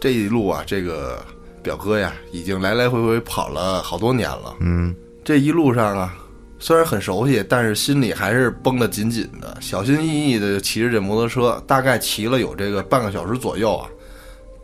[0.00, 1.22] 这一路啊，这个
[1.62, 4.56] 表哥呀，已经来来回回跑了好多年了。
[4.60, 6.16] 嗯，这一路上啊，
[6.66, 13.88] 虽然很熟悉，但是心里还是绷得紧紧的，小心翼翼的骑着这摩托车，大概骑了有这个半个小时左右啊，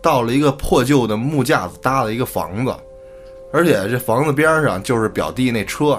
[0.03, 2.75] 到了一个破旧的木架子搭的一个房子，
[3.53, 5.97] 而且这房子边上就是表弟那车，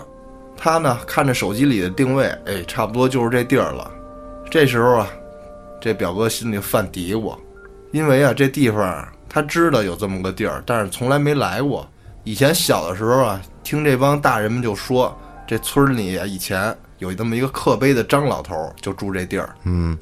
[0.58, 3.89] 他呢看着手机里的定位，哎，差不多就是这地儿了。
[4.51, 5.10] 这时候啊，
[5.80, 7.34] 这表哥心里犯嘀咕，
[7.93, 11.88] 因为啊这地方他知道有这么个地儿，但是从来没来过。
[12.26, 15.18] 以前小的时候啊，听这帮大人们就说，
[15.54, 19.54] 这村里啊以前有这么一个刻碑的张老头，就住这地儿。
[19.66, 19.95] 嗯，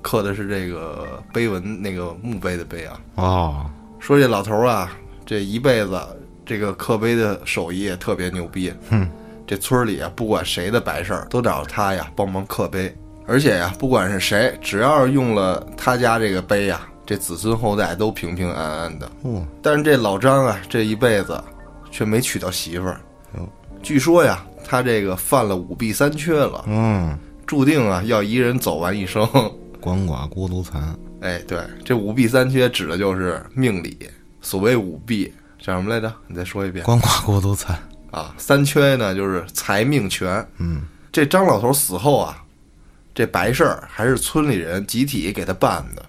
[0.00, 3.00] 刻的是这个碑文，那个墓碑的碑啊。
[3.16, 3.66] 哦，
[3.98, 4.90] 说这老头啊，
[5.26, 6.00] 这一辈子
[6.46, 8.72] 这个刻碑的手艺也特别牛逼。
[8.88, 9.06] 哼，
[9.46, 12.90] 这村里啊，不管谁的白事儿，都找他呀帮忙刻碑。
[13.26, 19.06] 而且呀，不管是谁，只要是用了他家这个碑呀，这子孙后代都平平安安的。
[19.20, 21.38] 哦，但是这老张啊，这一辈子
[21.90, 22.98] 却没娶到媳妇儿
[23.36, 23.46] 哟。
[23.82, 24.42] 据说呀，
[24.74, 27.16] 他这个犯了五弊三缺了，嗯，
[27.46, 29.24] 注定啊要一人走完一生。
[29.80, 33.96] 鳏寡孤独残，哎，对，这五弊三缺指的就是命理。
[34.42, 36.12] 所谓五弊叫什么来着？
[36.26, 37.78] 你再说一遍鳏寡孤独残，
[38.10, 38.34] 啊。
[38.36, 40.44] 三缺呢，就是财命权。
[40.58, 42.42] 嗯，这张老头死后啊，
[43.14, 46.04] 这白事儿还是村里人集体给他办的。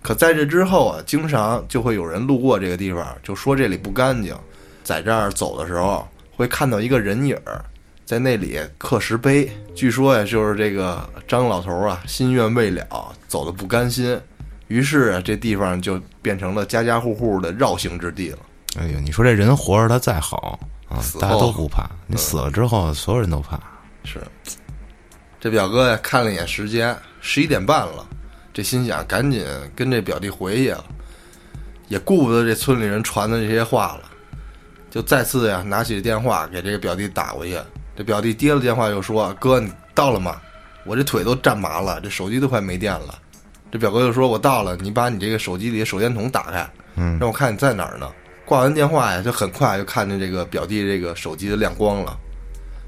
[0.00, 4.34] 可在这之后啊，经常就会有人路过这个地方，就说这里不干净，
[4.82, 7.62] 在这儿走的时候会看到一个人影儿，
[8.12, 9.50] 在那里刻石碑。
[9.74, 14.20] 据说呀，就是这个张老头啊，心愿未了，走的不甘心，
[14.68, 18.38] 于是啊，这地方就变成了家家户户的绕行之地了。
[18.76, 20.60] 哎呦，你说这人活着他再好
[20.90, 23.58] 啊大家都不怕，你死了之后，所有人都怕。
[24.04, 24.20] 是，
[25.40, 28.06] 这表哥呀看了一眼时间，十一点半了，
[28.52, 29.42] 这心想赶紧
[29.74, 30.84] 跟这表弟回去了，
[31.88, 34.02] 也顾不得这村里人传的这些话了，
[34.90, 37.58] 就再次呀拿起电话给这个表弟打过去。
[38.02, 40.40] 这表弟接了电话就说：“哥，你到了吗？
[40.84, 43.16] 我这腿都站麻了，这手机都快没电了。”
[43.70, 48.10] 这表哥就说：“我到了，你把你这个手机里的手电筒打开，嗯，让我看你在哪儿呢。”
[48.44, 52.18] 挂完电话呀，就很快就看见这个表弟这个手机的亮光了。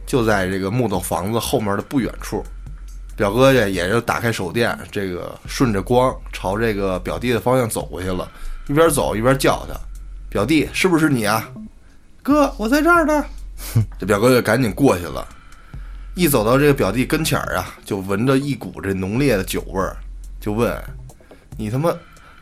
[0.04, 2.42] 就在这个木头房子后面的不远处，
[3.16, 8.28] 表哥呀也就打开手电，这个顺着光朝这个表弟的方向走过去了，
[8.66, 9.78] 一边走一边叫他
[10.28, 11.48] ：“表弟，是不是你啊？
[12.20, 13.24] 哥，我在这儿呢。”
[13.98, 15.26] 这表哥就赶紧过去了，
[16.14, 19.96] 一走到这个表弟跟前儿啊，就闻着一股这浓烈的酒味儿，
[20.40, 20.76] 就问
[21.56, 21.92] ：“你他妈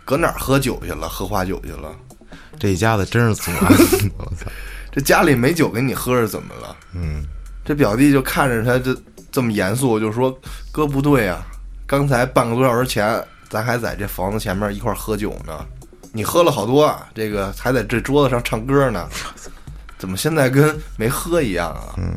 [0.05, 1.09] 搁哪儿喝酒去了？
[1.09, 1.95] 喝花酒去了？
[2.59, 3.73] 这一家子真是祖安，
[4.19, 4.51] 我操，
[4.91, 7.25] 这家里没酒给你喝是怎么了？”嗯，
[7.65, 8.97] 这表弟就看着他这
[9.31, 10.39] 这么严肃，就说
[10.71, 11.45] ：“哥不对啊，
[11.87, 15.67] 刚才半个多小时前，咱还在这房子前面一块儿喝酒呢，
[16.13, 19.09] 你喝了好多啊，这个还在这桌子上唱歌呢，
[20.03, 22.13] 怎么现在跟没喝一样啊？”嗯，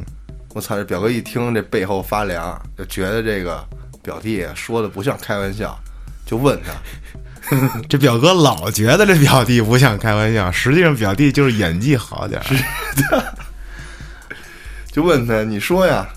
[0.55, 0.75] 我操！
[0.75, 3.63] 这表哥一听这背后发凉，就觉得这个
[4.01, 5.77] 表弟说的不像开玩笑，
[6.25, 13.33] 就问他 这表哥老觉得这表弟不像开玩笑，实际上表弟就是演技好点儿。
[14.91, 16.09] 就问他，你说呀，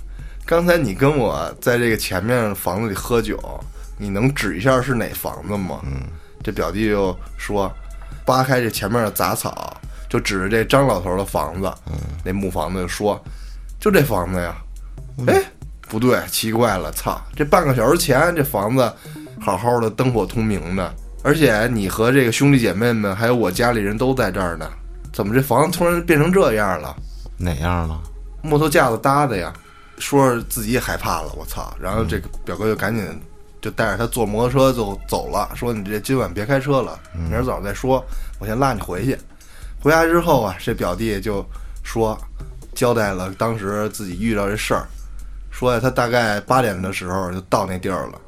[0.46, 3.38] 刚才你跟我在这个前面房子里喝酒，
[3.98, 5.80] 你能指一下是哪房子吗？
[5.84, 6.00] 嗯，
[6.42, 7.70] 这表弟就说，
[8.24, 9.78] 扒开这前面的杂草，
[10.08, 11.94] 就指着这张老头的房子，嗯，
[12.24, 13.22] 那木房子就说，
[13.78, 14.56] 就这房子呀。
[15.26, 15.42] 哎，
[15.82, 17.20] 不对，奇怪了，操！
[17.34, 18.92] 这半个小时前这房子
[19.40, 24.70] 好好的，灯火通明的，而且你和这个兄弟姐妹们还有我家里人都在这儿呢，
[25.12, 26.94] 怎么这房子突然变成这样了？
[27.36, 28.00] 哪样了？
[28.42, 29.52] 木头架子搭的呀，
[29.98, 31.76] 说是自己也害怕了，我操！
[31.80, 33.04] 然后这个表哥就赶紧
[33.60, 38.04] 就带着他坐摩托车就走了，说你这今晚别开车了，明儿早上再说，
[38.38, 39.18] 我先拉你回去。
[39.80, 41.44] 回家之后啊，这表弟就
[41.82, 42.18] 说
[42.74, 44.86] 交代了当时自己遇到这事儿，
[45.50, 48.20] 说呀他大概八点的时候就到那地儿了，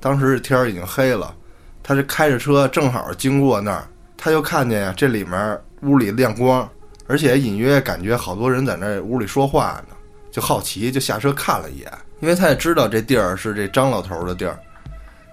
[0.00, 1.34] 当时天儿已经黑了，
[1.82, 3.84] 他是开着车正好经过那儿，
[4.16, 6.68] 他就看见呀这里面屋里亮光。
[7.08, 9.94] 而且隐约感觉好多人在那屋里说话呢，
[10.30, 14.58] 就好奇，就下车看了一眼，因为他也知道这地儿是这张老头的地儿，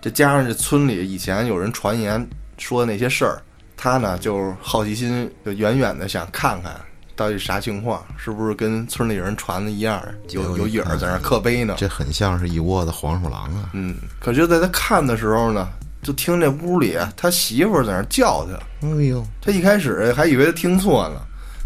[0.01, 3.39] 这加上这村里以前有人传言说的那些事儿，
[3.81, 6.75] 他呢就好奇心就远远的想看看
[7.15, 11.75] 到底啥情况，是不是跟村里人传的一样，有有影儿在那刻碑呢？
[11.77, 13.69] 这很像是一窝子黄鼠狼啊！
[13.71, 15.69] 嗯，可就在他看的时候呢，
[16.03, 21.21] 就听这屋里他媳妇儿在那叫他，哎呦，他一开始还以为他听错呢。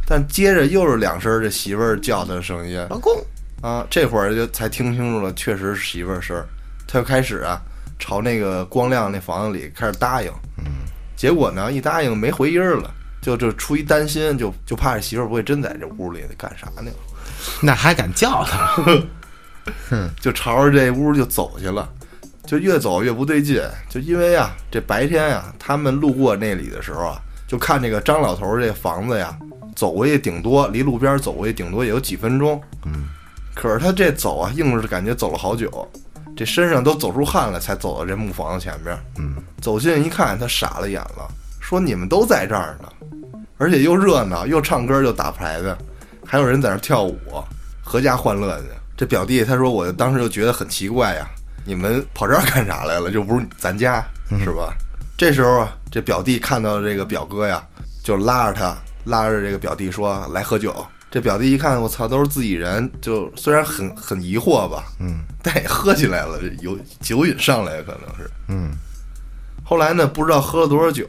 [0.05, 3.11] 但接着又是两声这媳妇儿叫他的声音，老公
[3.61, 6.45] 啊，这会儿就才听清楚了，确实是媳妇儿声儿。
[6.87, 7.59] 他就开始啊，
[7.97, 10.65] 朝那个光亮那房子里开始答应，嗯，
[11.15, 12.91] 结果呢，一答应没回音儿了，
[13.21, 16.91] 就就出于担心，就就怕这媳妇儿不会真在这屋里干啥呢，
[17.61, 18.83] 那还敢叫他？
[20.19, 21.89] 就朝着这屋就走去了。
[22.45, 29.33] 就越走越不对劲，就因为啊，这白天啊，他们路过那里的时候啊，就看这个张老头儿这房子呀，
[29.77, 33.07] 走过去顶多离路边走过去顶多也有几分钟，嗯，
[33.55, 35.89] 可是他这走啊，硬是感觉走了好久，
[36.35, 41.29] 这身上都走出汗来，才走到这木房子前面，嗯，走近一看，他傻了眼了，
[41.59, 42.89] 说你们都在这儿呢，
[43.57, 45.77] 而且又热闹，又唱歌又打牌的，
[46.25, 47.17] 还有人在那跳舞，
[47.85, 48.65] 阖家欢乐的。
[48.95, 51.27] 这表弟他说，我当时就觉得很奇怪呀。
[51.65, 53.09] 你们跑这儿干啥来了？
[53.11, 54.05] 又不是咱家
[54.43, 54.73] 是吧？
[55.17, 57.63] 这时候啊，这表弟看到这个表哥呀，
[58.03, 58.75] 就拉着他，
[59.05, 60.75] 拉着这个表弟说：“来喝酒。”
[61.13, 68.27] 这表弟一看，我操，都是自己人，就虽然很很疑惑吧，嗯，但也喝起来了，有酒瘾上来可能是。
[68.47, 68.71] 嗯，
[69.63, 71.07] 后来呢，不知道喝了多少酒，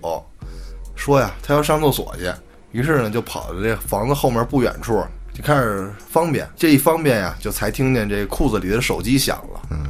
[0.95, 2.31] 说呀，他要上厕所去，
[2.73, 5.03] 于是呢，就跑到这房子后面不远处，
[5.33, 6.47] 就开始方便。
[6.55, 9.63] 这一方便呀，就才听见这裤子里的手机响了。
[9.71, 9.87] 嗯。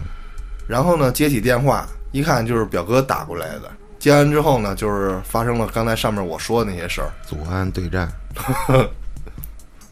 [0.68, 3.62] 然后呢，接起电话一看，就是表哥打过来的。
[3.98, 7.10] 接完之后呢，就是发生了刚才上面我说的那些事儿。
[7.26, 8.08] 祖安对战，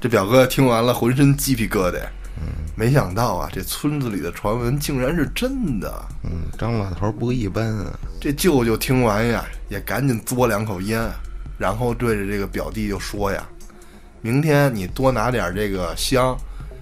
[0.03, 2.01] 这表哥听完了，浑身鸡皮疙瘩。
[2.37, 6.05] 嗯，没想到啊，这村子里的传闻竟然是真的。
[6.25, 7.97] 嗯，张老头不一般啊。
[8.21, 11.09] 这舅舅听完呀，也赶紧嘬两口烟，
[11.57, 13.47] 然后对着这个表弟就说呀
[14.23, 16.37] ：“明天你多拿点这个香，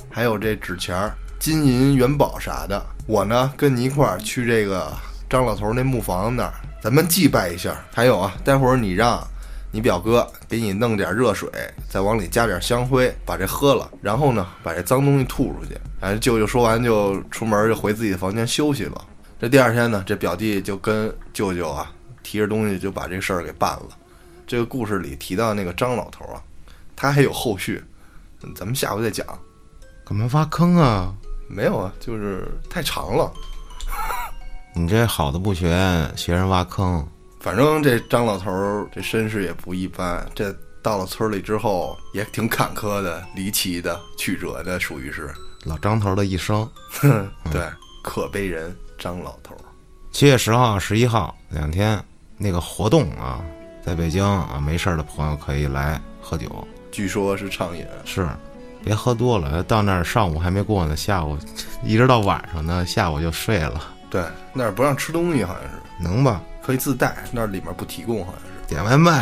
[0.09, 4.91] 还有这纸钱儿。”金银元宝啥的，我呢跟你一块儿去这个
[5.29, 7.77] 张老头那木房那儿，咱们祭拜一下。
[7.93, 9.23] 还有啊，待会儿你让
[9.73, 11.49] 你表哥给你弄点热水，
[11.89, 15.79] 再往里加点香灰，把这喝了，然后呢把这脏东西吐出去。
[16.01, 19.05] 哎，舅舅说完就出门就回自己的房间休息了。
[19.39, 21.91] 这第二天呢，这表弟就跟舅舅啊
[22.23, 23.89] 提着东西就把这事儿给办了。
[24.47, 26.43] 这个故事里提到那个张老头啊，
[26.97, 27.83] 他还有后续，
[28.57, 29.27] 咱们下回再讲。
[30.05, 31.15] 干嘛挖坑啊？
[31.49, 33.33] 没有啊，就是太长了。
[34.75, 37.07] 你这好的不学，学人挖坑。
[37.41, 45.33] 反正这张老头儿这身世也不一般，这到了村里之后也挺坎坷的、离奇的、曲折的，属于是
[45.65, 46.69] 老张头的一生。
[47.51, 47.67] 对，
[48.05, 49.57] 可悲人张老头。
[50.13, 51.99] 七月十号、十一号两天
[52.37, 53.41] 那个活动啊，
[53.83, 56.67] 在北京啊，没事的朋友可以来喝酒。
[56.91, 57.87] 据说是畅饮。
[58.05, 58.29] 是。
[58.83, 61.39] 别喝多了，到那儿上午还没过呢，下午
[61.85, 63.95] 一直到晚上呢，下午就睡了。
[64.11, 66.43] 对，那儿不让吃东西，好像是能吧？
[66.71, 69.21] 可以自带，那里面不提供，好像是点外卖。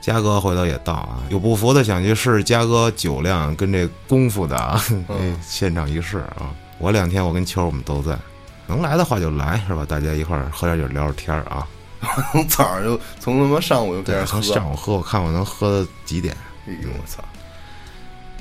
[0.00, 4.82] 嘉哥回头也到啊，有不服的想去试嘉哥酒量跟这功夫的啊，
[5.46, 6.50] 现场一试啊。
[6.78, 8.18] 我两天我跟秋儿我们都在，
[8.66, 9.84] 能来的话就来是吧？
[9.86, 11.66] 大家一块儿喝点酒聊聊天啊。
[12.32, 16.34] 从早上就从他妈上午就开始喝，从上午喝，我看我能喝到几点？
[16.66, 17.22] 哎呦我操！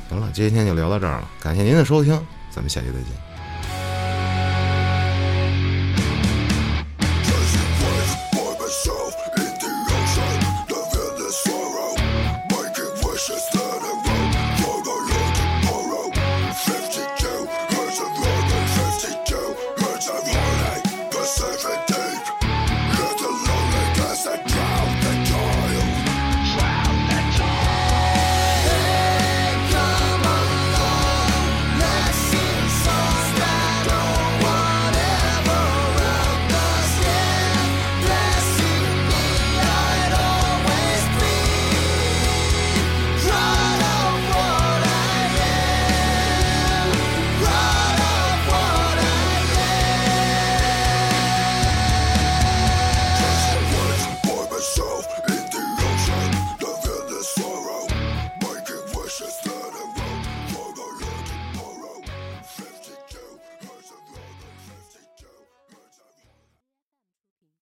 [0.09, 2.13] 行了，今天就聊到这儿了，感谢您的收听，
[2.49, 3.28] 咱们下期再见。